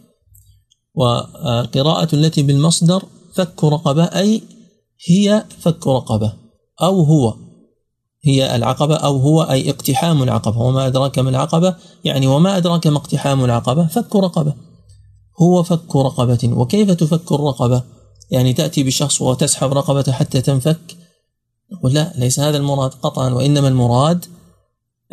[0.95, 4.41] وقراءة التي بالمصدر فك رقبة أي
[5.07, 6.33] هي فك رقبة
[6.81, 7.35] أو هو
[8.25, 10.57] هي العقبة أو هو أي اقتحام العقبة.
[10.57, 14.53] وما أدراك ما العقبة؟ يعني وما أدراك ما اقتحام العقبة؟ فك رقبة.
[15.41, 16.39] هو فك رقبة.
[16.43, 17.83] وكيف تفك الرقبة؟
[18.33, 20.97] يعني تأتي بشخص وتسحب رقبة حتى تنفك؟
[21.71, 24.25] نقول لا ليس هذا المراد قطعا وإنما المراد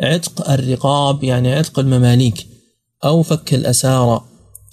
[0.01, 2.47] عتق الرقاب يعني عتق المماليك
[3.03, 4.21] أو فك الأسارى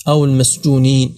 [0.08, 1.14] أو المسجونين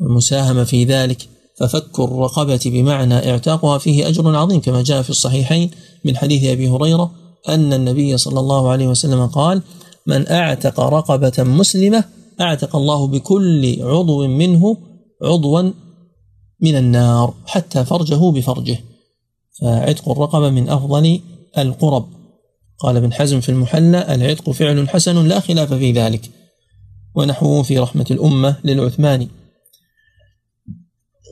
[0.00, 1.28] والمساهمة في ذلك.
[1.58, 5.70] ففك الرقبة بمعنى اعتاقها فيه أجر عظيم كما جاء في الصحيحين
[6.04, 7.10] من حديث أبي هريرة
[7.48, 9.62] أن النبي صلى الله عليه وسلم قال
[10.06, 12.04] من أعتق رقبة مسلمة
[12.40, 14.76] أعتق الله بكل عضو منه
[15.22, 15.83] عضوا
[16.60, 18.78] من النار حتى فرجه بفرجه.
[19.60, 21.20] فعتق الرقبة من أفضل
[21.58, 22.08] القرب.
[22.78, 26.30] قال ابن حزم في المحلى العتق فعل حسن لا خلاف في ذلك.
[27.14, 29.28] ونحوه في رحمة الأمة للعثماني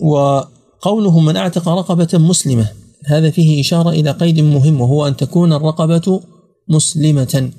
[0.03, 2.69] وقوله من أعتق رقبة مسلمة.
[3.07, 6.21] هذا فيه إشارة إلى قيد مهم وهو أن تكون الرقبة
[6.69, 7.51] مسلمة.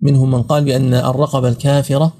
[0.00, 2.12] منهم من قال بأن الرقبة الكافرة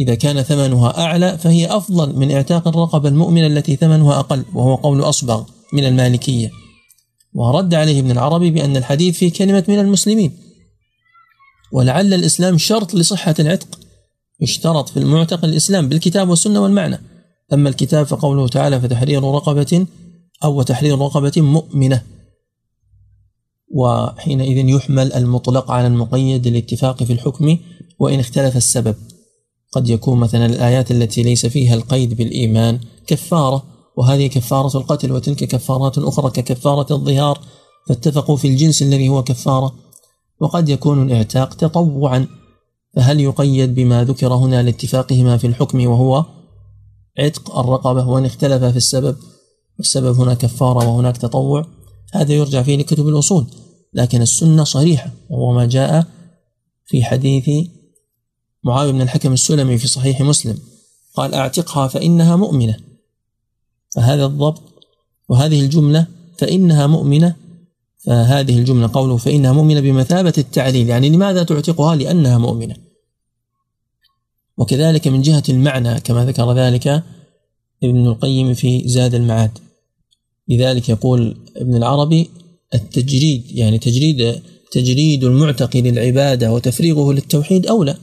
[0.00, 5.00] إذا كان ثمنها أعلى فهي أفضل من اعتاق الرقبة المؤمنة التي ثمنها أقل وهو قول
[5.00, 6.50] أصبغ من المالكية.
[7.34, 10.32] ورد عليه ابن العربي بأن الحديث في كلمة من المسلمين.
[11.72, 13.78] ولعل الإسلام شرط لصحة العتق.
[14.42, 17.00] اشترط في المعتق الإسلام بالكتاب والسنة والمعنى.
[17.52, 19.86] أما الكتاب فقوله تعالى فتحرير رقبة
[20.44, 22.02] أو تحرير رقبة مؤمنة.
[23.74, 27.58] وحينئذ يحمل المطلق على المقيد للاتفاق في الحكم
[27.98, 28.94] وإن اختلف السبب.
[29.72, 33.62] قد يكون مثلا الآيات التي ليس فيها القيد بالإيمان كفارة
[33.96, 37.40] وهذه كفارة القتل وتلك كفارات أخرى ككفارة الظهار
[37.88, 39.74] فاتفقوا في الجنس الذي هو كفارة.
[40.40, 42.26] وقد يكون الإعتاق تطوعا
[42.94, 46.24] فهل يقيد بما ذكر هنا لاتفاقهما في الحكم وهو
[47.18, 49.16] عتق الرقبة وإن اختلف في السبب
[49.80, 51.66] السبب هنا كفارة وهناك تطوع؟
[52.12, 53.46] هذا يرجع فيه لكتب الأصول
[53.94, 56.06] لكن السنة صريحة وهو ما جاء
[56.86, 57.50] في حديث
[58.64, 60.58] معاوية بن الحكم السلمي في صحيح مسلم
[61.14, 62.76] قال أعتقها فإنها مؤمنة.
[63.90, 64.62] فهذا الضبط
[65.28, 66.06] وهذه الجملة
[66.38, 67.36] فإنها مؤمنة
[67.98, 72.76] فهذه الجملة قوله فإنها مؤمنة بمثابة التعليل يعني لماذا تعتقها؟ لأنها مؤمنة.
[74.56, 76.88] وكذلك من جهة المعنى كما ذكر ذلك
[77.82, 79.58] ابن القيم في زاد المعاد.
[80.48, 82.30] لذلك يقول ابن العربي
[82.74, 87.96] التجريد يعني تجريد تجريد المعتق للعبادة وتفريغه للتوحيد أولى.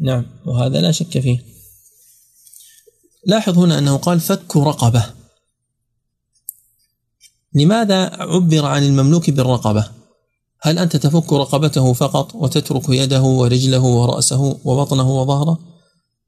[0.00, 1.44] نعم وهذا لا شك فيه.
[3.26, 5.14] لاحظ هنا أنه قال فك رقبة.
[7.54, 9.90] لماذا عبر عن المملوك بالرقبة؟
[10.62, 15.58] هل أنت تفك رقبته فقط وتترك يده ورجله ورأسه وبطنه وظهره؟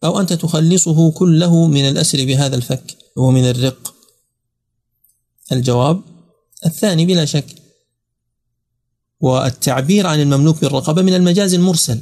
[0.04, 3.94] أو أنت تخلصه كله من الأسر بهذا الفك ومن الرق؟
[5.52, 6.02] الجواب
[6.66, 7.46] الثاني بلا شك.
[9.20, 12.00] والتعبير عن المملوك بالرقبة من المجاز المرسل.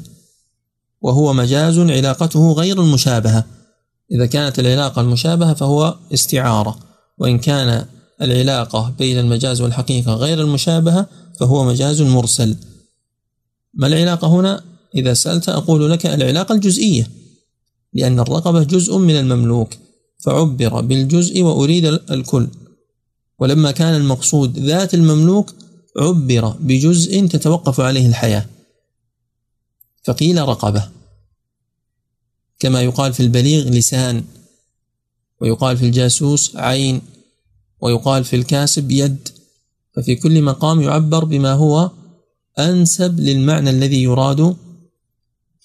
[1.01, 3.45] وهو مجاز علاقته غير المشابهة.
[4.13, 6.79] إذا كانت العلاقة المشابهة فهو استعارة.
[7.19, 7.87] وإن كان
[8.23, 11.07] العلاقة بين المجاز والحقيقة غير المشابهة
[11.41, 12.57] فهو مجاز مرسل.
[13.75, 14.63] ما العلاقة هنا؟
[14.95, 17.11] إذا سألت أقول لك العلاقة الجزئية
[17.95, 19.75] لأن الرقبة جزء من المملوك
[20.19, 22.49] فعبر بالجزء وأريد الكل.
[23.39, 25.55] ولما كان المقصود ذات المملوك
[25.99, 28.47] عبر بجزء تتوقف عليه الحياة.
[30.03, 30.91] فقيل رقبة.
[32.59, 34.25] كما يقال في البليغ لسان
[35.41, 37.03] ويقال في الجاسوس عين
[37.81, 39.29] ويقال في الكاسب يد.
[39.97, 41.91] ففي كل مقام يعبر بما هو
[42.59, 44.57] أنسب للمعنى الذي يراد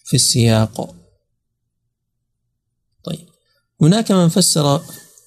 [0.03, 0.95] في السياق.
[3.03, 3.27] طيب.
[3.81, 4.81] هناك من فسر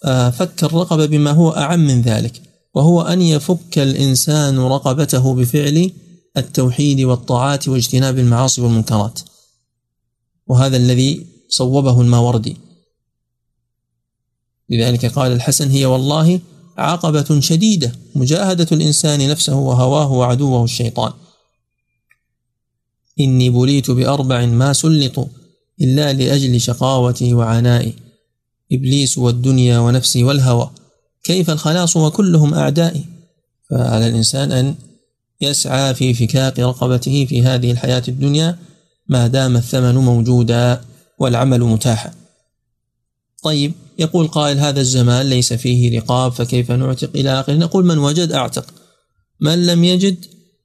[0.05, 2.43] آه، فك الرقبة بما هو أعم من ذلك
[2.75, 5.91] وهو أن يفك الإنسان رقبته بفعل
[6.39, 9.21] التوحيد والطاعات واجتناب المعاصي والمنكرات.
[10.47, 12.57] وهذا الذي صوبه الماوردي.
[14.71, 16.41] لذلك قال الحسن هي والله
[16.79, 21.13] عقبة شديدة مجاهدة الإنسان نفسه وهواه وعدوه الشيطان.
[23.21, 25.27] إني بليت بأربع ما سلطوا
[25.81, 27.95] إلا لأجل شقاوتي وعنائي.
[28.73, 30.71] إبليس والدنيا ونفسي والهوى.
[31.25, 33.05] كيف الخلاص وكلهم أعدائي؟
[33.71, 34.75] فعلى الإنسان أن
[35.41, 38.59] يسعى في فكاك رقبته في هذه الحياة الدنيا
[39.09, 40.81] ما دام الثمن موجودا
[41.19, 42.13] والعمل متاحا.
[43.43, 48.33] طيب يقول قائل هذا الزمان ليس فيه رقاب فكيف نعتق إلى آخره؟ نقول من وجد
[48.33, 48.67] أعتق
[49.41, 50.25] من لم يجد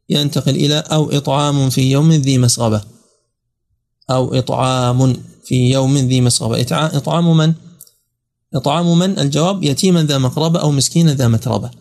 [0.10, 2.82] ينتقل إلى أو إطعام في يوم ذي مسغبة.
[4.10, 5.16] أو إطعام
[5.46, 6.62] في يوم ذي مسغبة.
[6.72, 7.54] إطعام من؟
[8.54, 11.72] إطعام من؟ الجواب يتيما ذا مقربة أو مسكينا ذا متربة.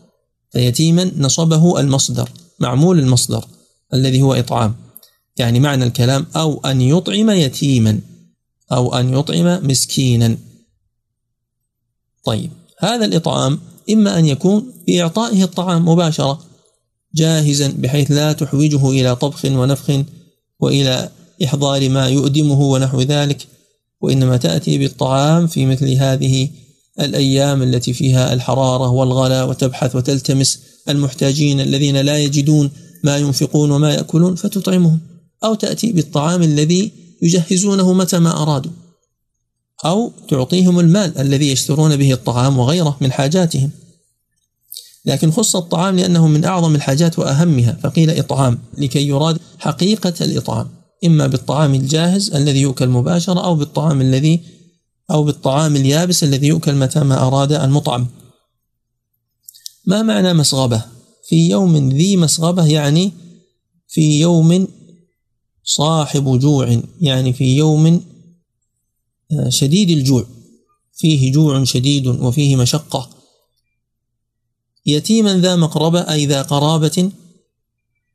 [0.53, 2.29] فيتيما نصبه المصدر.
[2.59, 3.45] معمول المصدر
[3.95, 4.75] الذي هو إطعام.
[5.37, 8.01] يعني معنى الكلام أو أن يطعم يتيما
[8.73, 10.37] أو أن يطعم مسكينا.
[12.25, 16.43] طيب هذا الإطعام إما أن يكون بإعطائه الطعام مباشرة
[17.15, 20.05] جاهزا بحيث لا تحوجه إلى طبخ ونفخ
[20.61, 21.11] وإلى
[21.45, 23.47] إحضار ما يؤدمه ونحو ذلك
[24.01, 26.49] وإنما تأتي بالطعام في مثل هذه
[27.01, 32.71] الأيام التي فيها الحرارة والغلا وتبحث وتلتمس المحتاجين الذين لا يجدون
[33.05, 35.01] ما ينفقون وما يأكلون فتطعمهم
[35.45, 38.73] أو تأتي بالطعام الذي يجهزونه متى ما أرادوا
[39.85, 43.71] أو تعطيهم المال الذي يشترون به الطعام وغيره من حاجاتهم.
[45.05, 50.69] لكن خص الطعام لأنه من أعظم الحاجات وأهمها فقيل إطعام لكي يراد حقيقة الإطعام
[51.05, 54.41] إما بالطعام الجاهز الذي يؤكل مباشرة أو بالطعام الذي
[55.13, 58.07] أو بالطعام اليابس الذي يؤكل متى ما أراد المطعم.
[59.87, 60.85] ما معنى مسغبة؟
[61.29, 63.13] في يوم ذي مسغبة يعني
[63.89, 64.69] في يوم
[65.65, 68.05] صاحب جوع يعني في يوم
[69.33, 70.27] آه، شديد الجوع.
[70.95, 73.11] فيه جوع شديد وفيه مشقة.
[74.87, 77.11] يتيما ذا مقربة أي ذا قرابة؟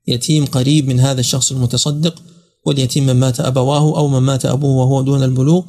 [0.08, 2.24] يتيم قريب من هذا الشخص المتصدق
[2.66, 5.64] واليتيم من مات أبواه أو من مات أبوه وهو دون البلوغ.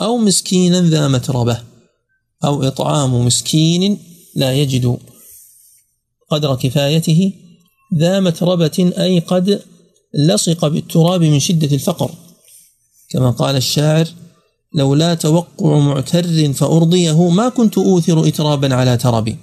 [0.00, 1.62] أو مسكينا ذا متربة
[2.44, 3.98] أو إطعام مسكين
[4.34, 4.98] لا يجد
[6.30, 7.32] قدر كفايته
[7.94, 9.62] ذا متربة أي قد
[10.14, 12.10] لصق بالتراب من شدة الفقر.
[13.10, 14.08] كما قال الشاعر
[14.74, 19.36] لولا توقع معتر فأرضيه ما كنت أوثر إترابا على تربي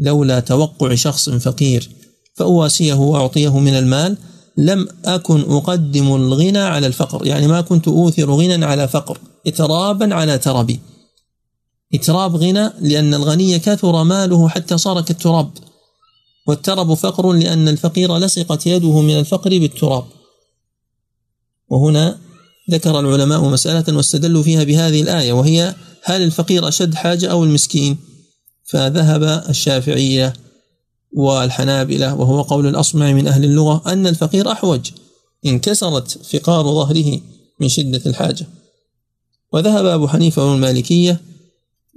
[0.00, 1.90] لولا توقع شخص فقير
[2.34, 4.16] فأواسيه وأعطيه من المال
[4.58, 7.26] لم أكن أقدم الغنى على الفقر.
[7.26, 10.80] يعني ما كنت أوثر غنى على فقر إترابا على تربي
[11.94, 15.50] إتراب غنى لأن الغني كثر ماله حتى صار كالتراب
[16.46, 20.04] والترب فقر لأن الفقير لصقت يده من الفقر بالتراب.
[21.68, 22.18] وهنا
[22.70, 27.98] ذكر العلماء مسألة واستدلوا فيها بهذه الآية وهي هل الفقير أشد حاجة أو المسكين؟
[28.64, 30.32] فذهب الشافعية.
[31.12, 34.90] والحنابلة وهو قول الأصمع من أهل اللغة أن الفقير أحوج
[35.46, 37.20] انكسرت فقار ظهره
[37.60, 38.46] من شدة الحاجة.
[39.52, 41.20] وذهب أبو حنيفة والمالكية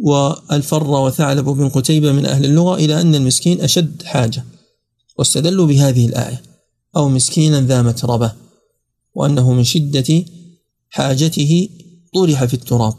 [0.04, 4.44] والفر وثعلب بن قتيبة من أهل اللغة إلى أن المسكين أشد حاجة
[5.18, 6.42] واستدلوا بهذه الآية
[6.96, 8.32] أو مسكينا ذا متربة
[9.14, 10.26] وأنه من شدة
[10.90, 11.70] حاجته
[12.14, 12.94] طرح في التراب.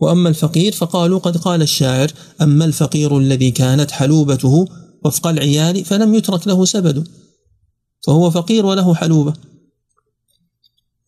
[0.00, 4.68] وأما الفقير فقالوا قد قال الشاعر أما الفقير الذي كانت حلوبته
[5.04, 7.08] وفق العيال فلم يترك له سبد.
[8.06, 9.34] فهو فقير وله حلوبة.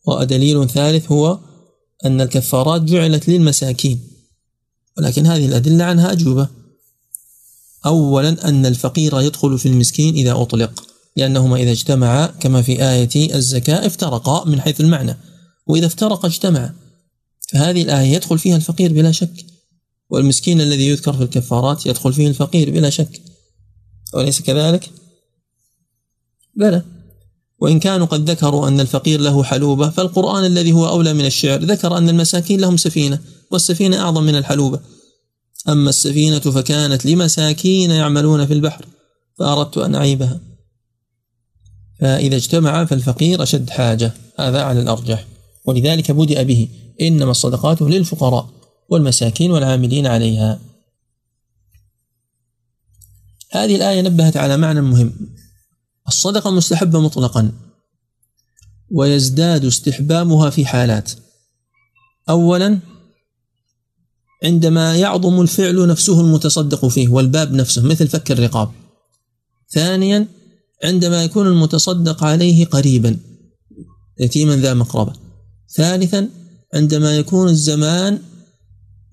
[0.05, 1.39] ودليل ثالث هو
[2.05, 4.01] أن الكفارات جعلت للمساكين.
[4.97, 6.47] ولكن هذه الأدلة عنها أجوبة.
[7.85, 10.83] أولا أن الفقير يدخل في المسكين إذا أطلق
[11.17, 15.17] لأنهما إذا اجتمعا كما في آية الزكاة افترقا من حيث المعنى.
[15.67, 16.73] وإذا افترق اجتمع
[17.49, 19.45] فهذه الآية يدخل فيها الفقير بلا شك.
[20.09, 23.21] والمسكين الذي يذكر في الكفارات يدخل فيه الفقير بلا شك.
[24.15, 24.89] أليس كذلك؟
[26.55, 26.83] بلى.
[27.59, 31.97] وإن كانوا قد ذكروا أن الفقير له حلوبة فالقرآن الذي هو أولى من الشعر ذكر
[31.97, 33.19] أن المساكين لهم سفينة
[33.51, 34.79] والسفينة أعظم من الحلوبة.
[35.69, 38.85] أما السفينة فكانت لمساكين يعملون في البحر
[39.39, 40.39] فأردت أن أعيبها.
[41.99, 45.25] فإذا اجتمع فالفقير أشد حاجة هذا على الأرجح.
[45.65, 46.67] ولذلك بدأ به
[47.01, 48.49] إنما الصدقات للفقراء
[48.89, 50.59] والمساكين والعاملين عليها.
[53.53, 55.13] هذه الآية نبهت على معنى مهم.
[56.07, 57.51] الصدقة مستحبة مطلقا
[58.91, 61.11] ويزداد استحبابها في حالات.
[62.29, 62.79] أولا
[64.43, 68.71] عندما يعظم الفعل نفسه المتصدق فيه والباب نفسه مثل فك الرقاب.
[69.69, 70.27] ثانيا
[70.83, 73.17] عندما يكون المتصدق عليه قريبا
[74.19, 75.13] يتيما ذا مقربة.
[75.75, 76.29] ثالثا
[76.73, 78.19] عندما يكون الزمان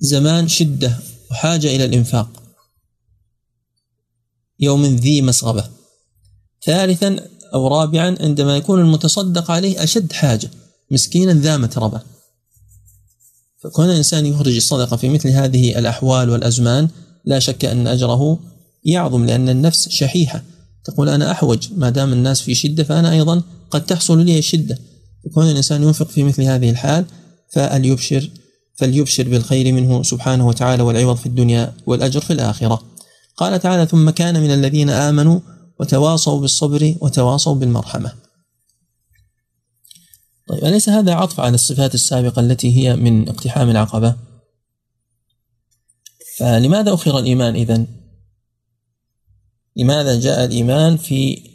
[0.01, 0.99] زمان شدة
[1.30, 2.49] وحاجة إلى الإنفاق.
[4.61, 5.64] يوم ذي مسغبة.
[6.64, 7.16] ثالثا
[7.54, 10.50] أو رابعا عندما يكون المتصدق عليه أشد حاجة
[10.90, 12.00] مسكينا ذا متربة
[13.62, 16.88] فكون الإنسان يخرج الصدقة في مثل هذه الأحوال والأزمان
[17.24, 18.38] لا شك أن أجره
[18.84, 20.42] يعظم لأن النفس شحيحة.
[20.84, 24.78] تقول أنا أحوج ما دام الناس في شدة فأنا أيضا قد تحصل لي الشدة
[25.24, 27.04] فكون الإنسان ينفق في مثل هذه الحال
[27.52, 28.30] فليبشر
[28.76, 32.82] فليبشر بالخير منه سبحانه وتعالى والعوض في الدنيا والأجر في الآخرة.
[33.37, 35.41] قال تعالى ثم كان من الذين آمنوا
[35.81, 38.12] وتواصوا بالصبر وتواصوا بالمرحمة.
[40.49, 44.16] طيب أليس هذا عطف على الصفات السابقة التي هي من اقتحام العقبة؟
[46.39, 47.87] فلماذا أخر الإيمان إذن؟
[49.76, 51.51] لماذا جاء الإيمان في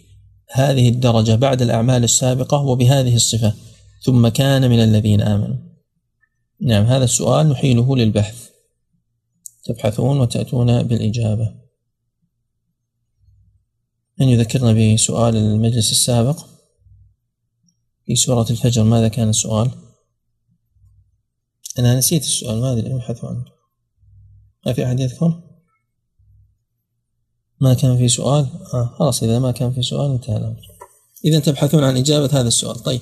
[0.52, 3.54] هذه الدرجة بعد الأعمال السابقة وبهذه الصفة؟
[4.02, 5.58] ثم كان من الذين آمنوا.
[6.62, 8.50] نعم هذا السؤال نحيله للبحث.
[9.64, 11.65] تبحثون وتأتون بالإجابة.
[14.20, 16.40] من يذكرنا بسؤال المجلس السابق
[18.06, 19.72] في سورة الفجر ماذا كان السؤال؟
[21.80, 23.46] أنا نسيت السؤال ما أدري أبحث عنه
[24.66, 25.42] ما في أحد يذكر؟
[27.62, 30.62] ما كان في سؤال؟ آه خلاص إذا ما كان في سؤال انتهى الأمر
[31.26, 33.02] إذا تبحثون عن إجابة هذا السؤال طيب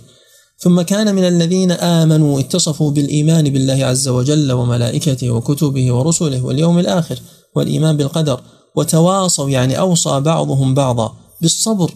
[0.57, 7.20] ثم كان من الذين آمنوا اتصفوا بالإيمان بالله عز وجل وملائكته وكتبه ورسله واليوم الآخر
[7.55, 8.41] والإيمان بالقدر
[8.76, 11.92] وتواصوا يعني أوصى بعضهم بعضا بالصبر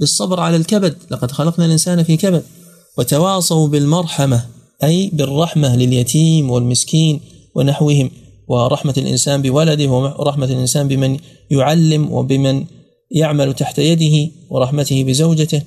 [0.00, 0.96] بالصبر على الكبد.
[1.10, 2.44] لقد خلقنا الإنسان في كبد.
[2.98, 4.46] وتواصوا بالمرحمة
[4.84, 7.20] أي بالرحمة لليتيم والمسكين
[7.54, 8.10] ونحوهم.
[8.48, 11.18] ورحمة الإنسان بولده ورحمة الإنسان بمن
[11.50, 12.64] يعلم وبمن
[13.10, 15.62] يعمل تحت يده ورحمته بزوجته.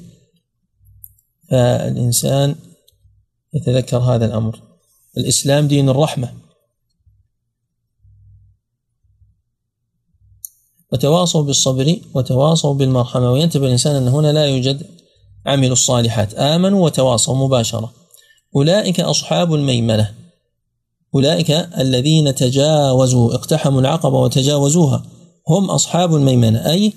[1.51, 2.55] فالإنسان
[3.53, 4.59] يتذكر هذا الأمر.
[5.17, 6.44] الإسلام دين الرحمة.
[10.95, 13.31] وتواصوا بالصبر وتواصوا بالمرحمة.
[13.31, 14.87] وينتبه الإنسان أن هنا لا يوجد
[15.45, 16.33] عملوا الصالحات.
[16.33, 17.91] آمنوا وتواصوا مباشرة.
[18.55, 20.11] أولئك أصحاب الميمنة.
[21.15, 25.05] أولئك الذين تجاوزوا اقتحموا العقبة وتجاوزوها.
[25.49, 26.71] هم أصحاب الميمنة.
[26.71, 26.93] أي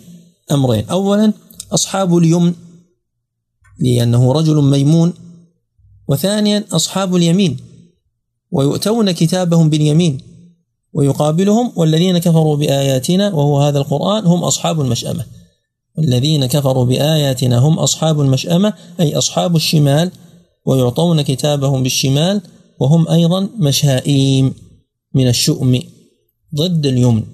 [0.53, 0.89] أمرين.
[0.89, 1.33] أولا
[1.73, 2.55] أصحاب اليمن
[3.81, 5.13] لأنه رجل ميمون.
[6.09, 7.57] وثانيا أصحاب اليمين.
[8.53, 10.28] ويؤتون كتابهم باليمين.
[10.99, 15.25] ويقابلهم والذين كفروا بآياتنا وهو هذا القرآن هم أصحاب المشأمة.
[15.99, 20.11] والذين كفروا بآياتنا هم أصحاب المشأمة أي أصحاب الشمال
[20.67, 22.41] ويعطون كتابهم بالشمال
[22.81, 24.55] وهم أيضا مشائيم
[25.15, 25.83] من الشؤم
[26.55, 27.25] ضد اليمن.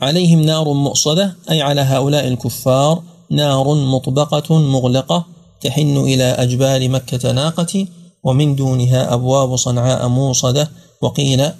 [0.00, 5.26] عليهم نار مؤصدة أي على هؤلاء الكفار نار مطبقة مغلقة
[5.60, 7.86] تحن إلى أجبال مكة ناقة
[8.24, 10.70] ومن دونها أبواب صنعاء موصدة
[11.02, 11.50] وقيل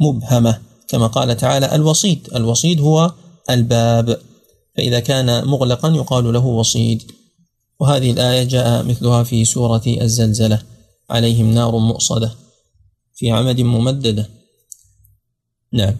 [0.00, 3.12] مبهمة كما قال تعالى الوصيد الوصيد هو
[3.50, 4.20] الباب.
[4.76, 7.12] فإذا كان مغلقا يقال له وصيد.
[7.80, 10.62] وهذه الآية جاء مثلها في سورة الزلزلة
[11.10, 12.34] عليهم نار مؤصدة
[13.14, 14.28] في عمد ممددة.
[15.72, 15.96] نعم.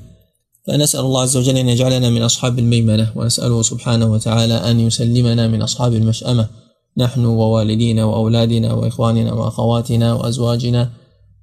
[0.66, 5.62] فنسأل الله عز وجل أن يجعلنا من أصحاب الميمنة ونسأله سبحانه وتعالى أن يسلمنا من
[5.62, 6.48] أصحاب المشأمة.
[6.97, 10.92] نحن ووالدينا وأولادنا وإخواننا وأخواتنا وأزواجنا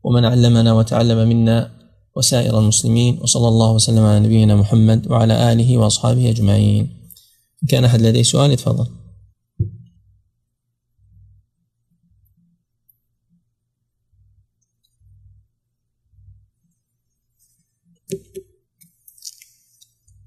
[0.03, 1.71] ومن علمنا وتعلم منا
[2.15, 7.09] وسائر المسلمين وصلى الله وسلم على نبينا محمد وعلى آله وأصحابه أجمعين
[7.63, 8.87] إن كان أحد لديه سؤال يتفضل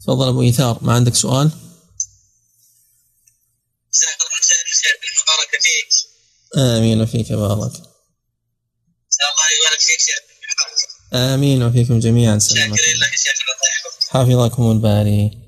[0.00, 1.50] تفضل أبو إيثار ما عندك سؤال؟
[6.56, 7.72] آمين وفيك بارك.
[9.16, 10.26] الله يبارك فيك شيخ
[11.12, 12.76] آمين وفيكم جميعا سلامة
[14.10, 15.46] حفظكم الباري.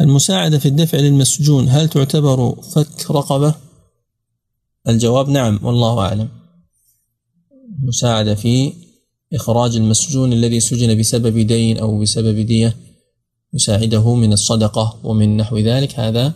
[0.00, 3.54] المساعدة في الدفع للمسجون هل تعتبر فك رقبة؟
[4.88, 6.28] الجواب نعم والله أعلم.
[7.82, 8.72] مساعدة في
[9.34, 12.76] إخراج المسجون الذي سجن بسبب دين أو بسبب دية.
[13.54, 16.32] يساعده من الصدقة ومن نحو ذلك هذا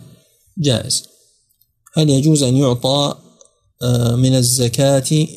[0.57, 1.03] جائز.
[1.93, 3.15] هل يجوز أن يعطى
[3.81, 5.27] آه، من الزكاة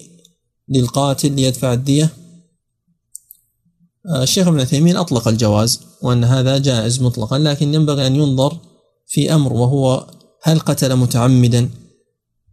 [0.68, 2.10] للقاتل ليدفع الدية؟
[4.06, 8.56] آه، الشيخ ابن عثيمين أطلق الجواز وأن هذا جائز مطلقا لكن ينبغي أن ينظر
[9.06, 10.06] في أمر وهو
[10.42, 11.70] هل قتل متعمدا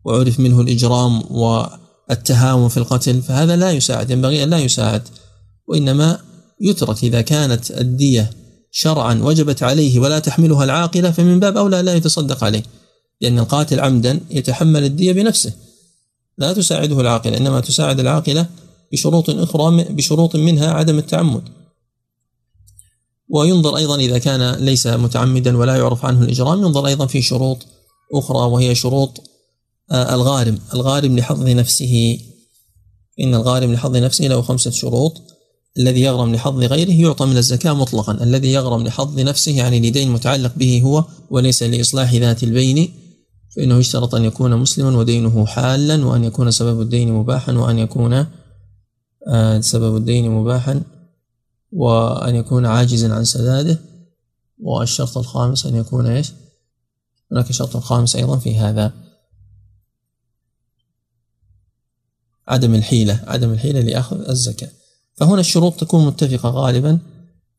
[0.06, 5.02] وعرف منه الإجرام والتهاون في القتل؟ فهذا لا يساعد ينبغي أن لا يساعد
[5.68, 6.20] وإنما
[6.62, 8.30] يترك إذا كانت الدية
[8.80, 12.64] شرعا وجبت عليه ولا تحملها العاقلة فمن باب أولى لا يتصدق عليه
[13.22, 15.54] لأن القاتل عمدا يتحمل الدية بنفسه.
[16.38, 18.46] لا تساعده العاقلة إنما تساعد العاقلة
[18.92, 21.44] بشروط أخرى بشروط منها عدم التعمد.
[23.30, 27.66] وينظر أيضا إذا كان ليس متعمدا ولا يعرف عنه الإجرام ينظر أيضا في شروط
[28.14, 29.22] أخرى وهي شروط
[29.92, 32.20] آه، الغارم الغارم لحظ نفسه.
[33.20, 35.37] إن الغارم لحظ نفسه له خمسة شروط.
[35.78, 38.24] الذي يغرم لحظ غيره يعطى من الزكاة مطلقا.
[38.24, 42.94] الذي يغرم لحظ نفسه يعني لدين متعلق به هو وليس لإصلاح ذات البين.
[43.56, 48.26] فإنه يشترط أن يكون مسلما ودينه حالا وأن يكون سبب الدين مباحا وأن يكون
[49.28, 50.82] آه، سبب الدين مباحا
[51.72, 53.80] وأن يكون عاجزا عن سداده.
[54.60, 56.32] والشرط الخامس أن يكون إيش؟
[57.32, 58.94] هناك شرط خامس أيضا في هذا.
[62.48, 63.24] عدم الحيلة.
[63.28, 64.70] عدم الحيلة لأخذ الزكاة.
[65.18, 67.00] فهنا الشروط تكون متفقة غالبا.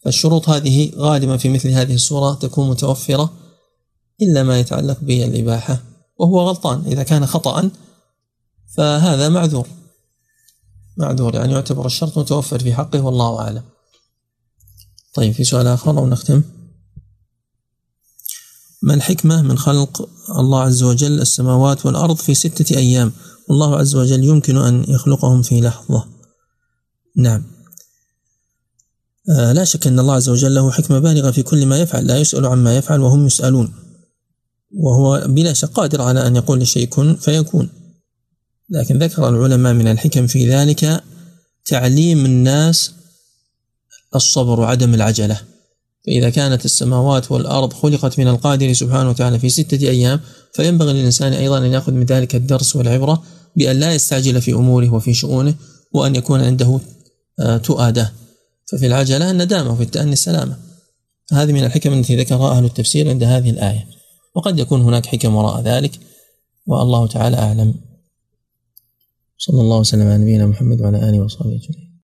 [0.05, 3.33] فالشروط هذه غالبا في مثل هذه الصورة تكون متوفرة
[4.23, 5.83] إلا ما يتعلق بالإباحة
[6.19, 7.71] وهو غلطان إذا كان خطأ
[8.77, 9.69] فهذا معذور.
[10.97, 13.63] معذور يعني يعتبر الشرط متوفر في حقه والله أعلم.
[15.15, 16.43] طيب في سؤال آخر أو نختم.
[18.83, 23.13] ما الحكمة من خلق الله عز وجل السماوات والأرض في ستة أيام؟
[23.49, 26.18] والله عز وجل يمكن أن يخلقهم في لحظة.
[27.19, 27.45] نعم.
[29.31, 32.19] آه لا شك أن الله عز وجل له حكمة بالغة في كل ما يفعل لا
[32.19, 33.73] يسأل عما يفعل وهم يسألون.
[34.75, 37.69] وهو بلا شك قادر على أن يقول لشيء كن فيكون.
[38.71, 41.03] لكن ذكر العلماء من الحكم في ذلك
[41.65, 42.93] تعليم الناس
[44.15, 45.41] الصبر وعدم العجلة.
[46.07, 50.21] فإذا كانت السماوات والأرض خلقت من القادر سبحانه وتعالى في ستة أيام
[50.53, 53.23] فينبغي للإنسان أيضا أن يأخذ من ذلك الدرس والعبرة
[53.57, 55.55] بأن لا يستعجل في أموره وفي شؤونه
[55.93, 56.81] وأن يكون عنده
[57.41, 58.13] آه، تؤادة.
[58.73, 60.57] ففي العجلة الندامة وفي التأني السلامة.
[61.33, 63.87] هذه من الحكم التي ذكرها أهل التفسير عند هذه الآية.
[64.35, 66.01] وقد يكون هناك حكم وراء ذلك
[66.67, 67.75] والله تعالى أعلم.
[69.39, 71.88] صلى الله وسلم على نبينا محمد وعلى آله وصحبه أجمعين.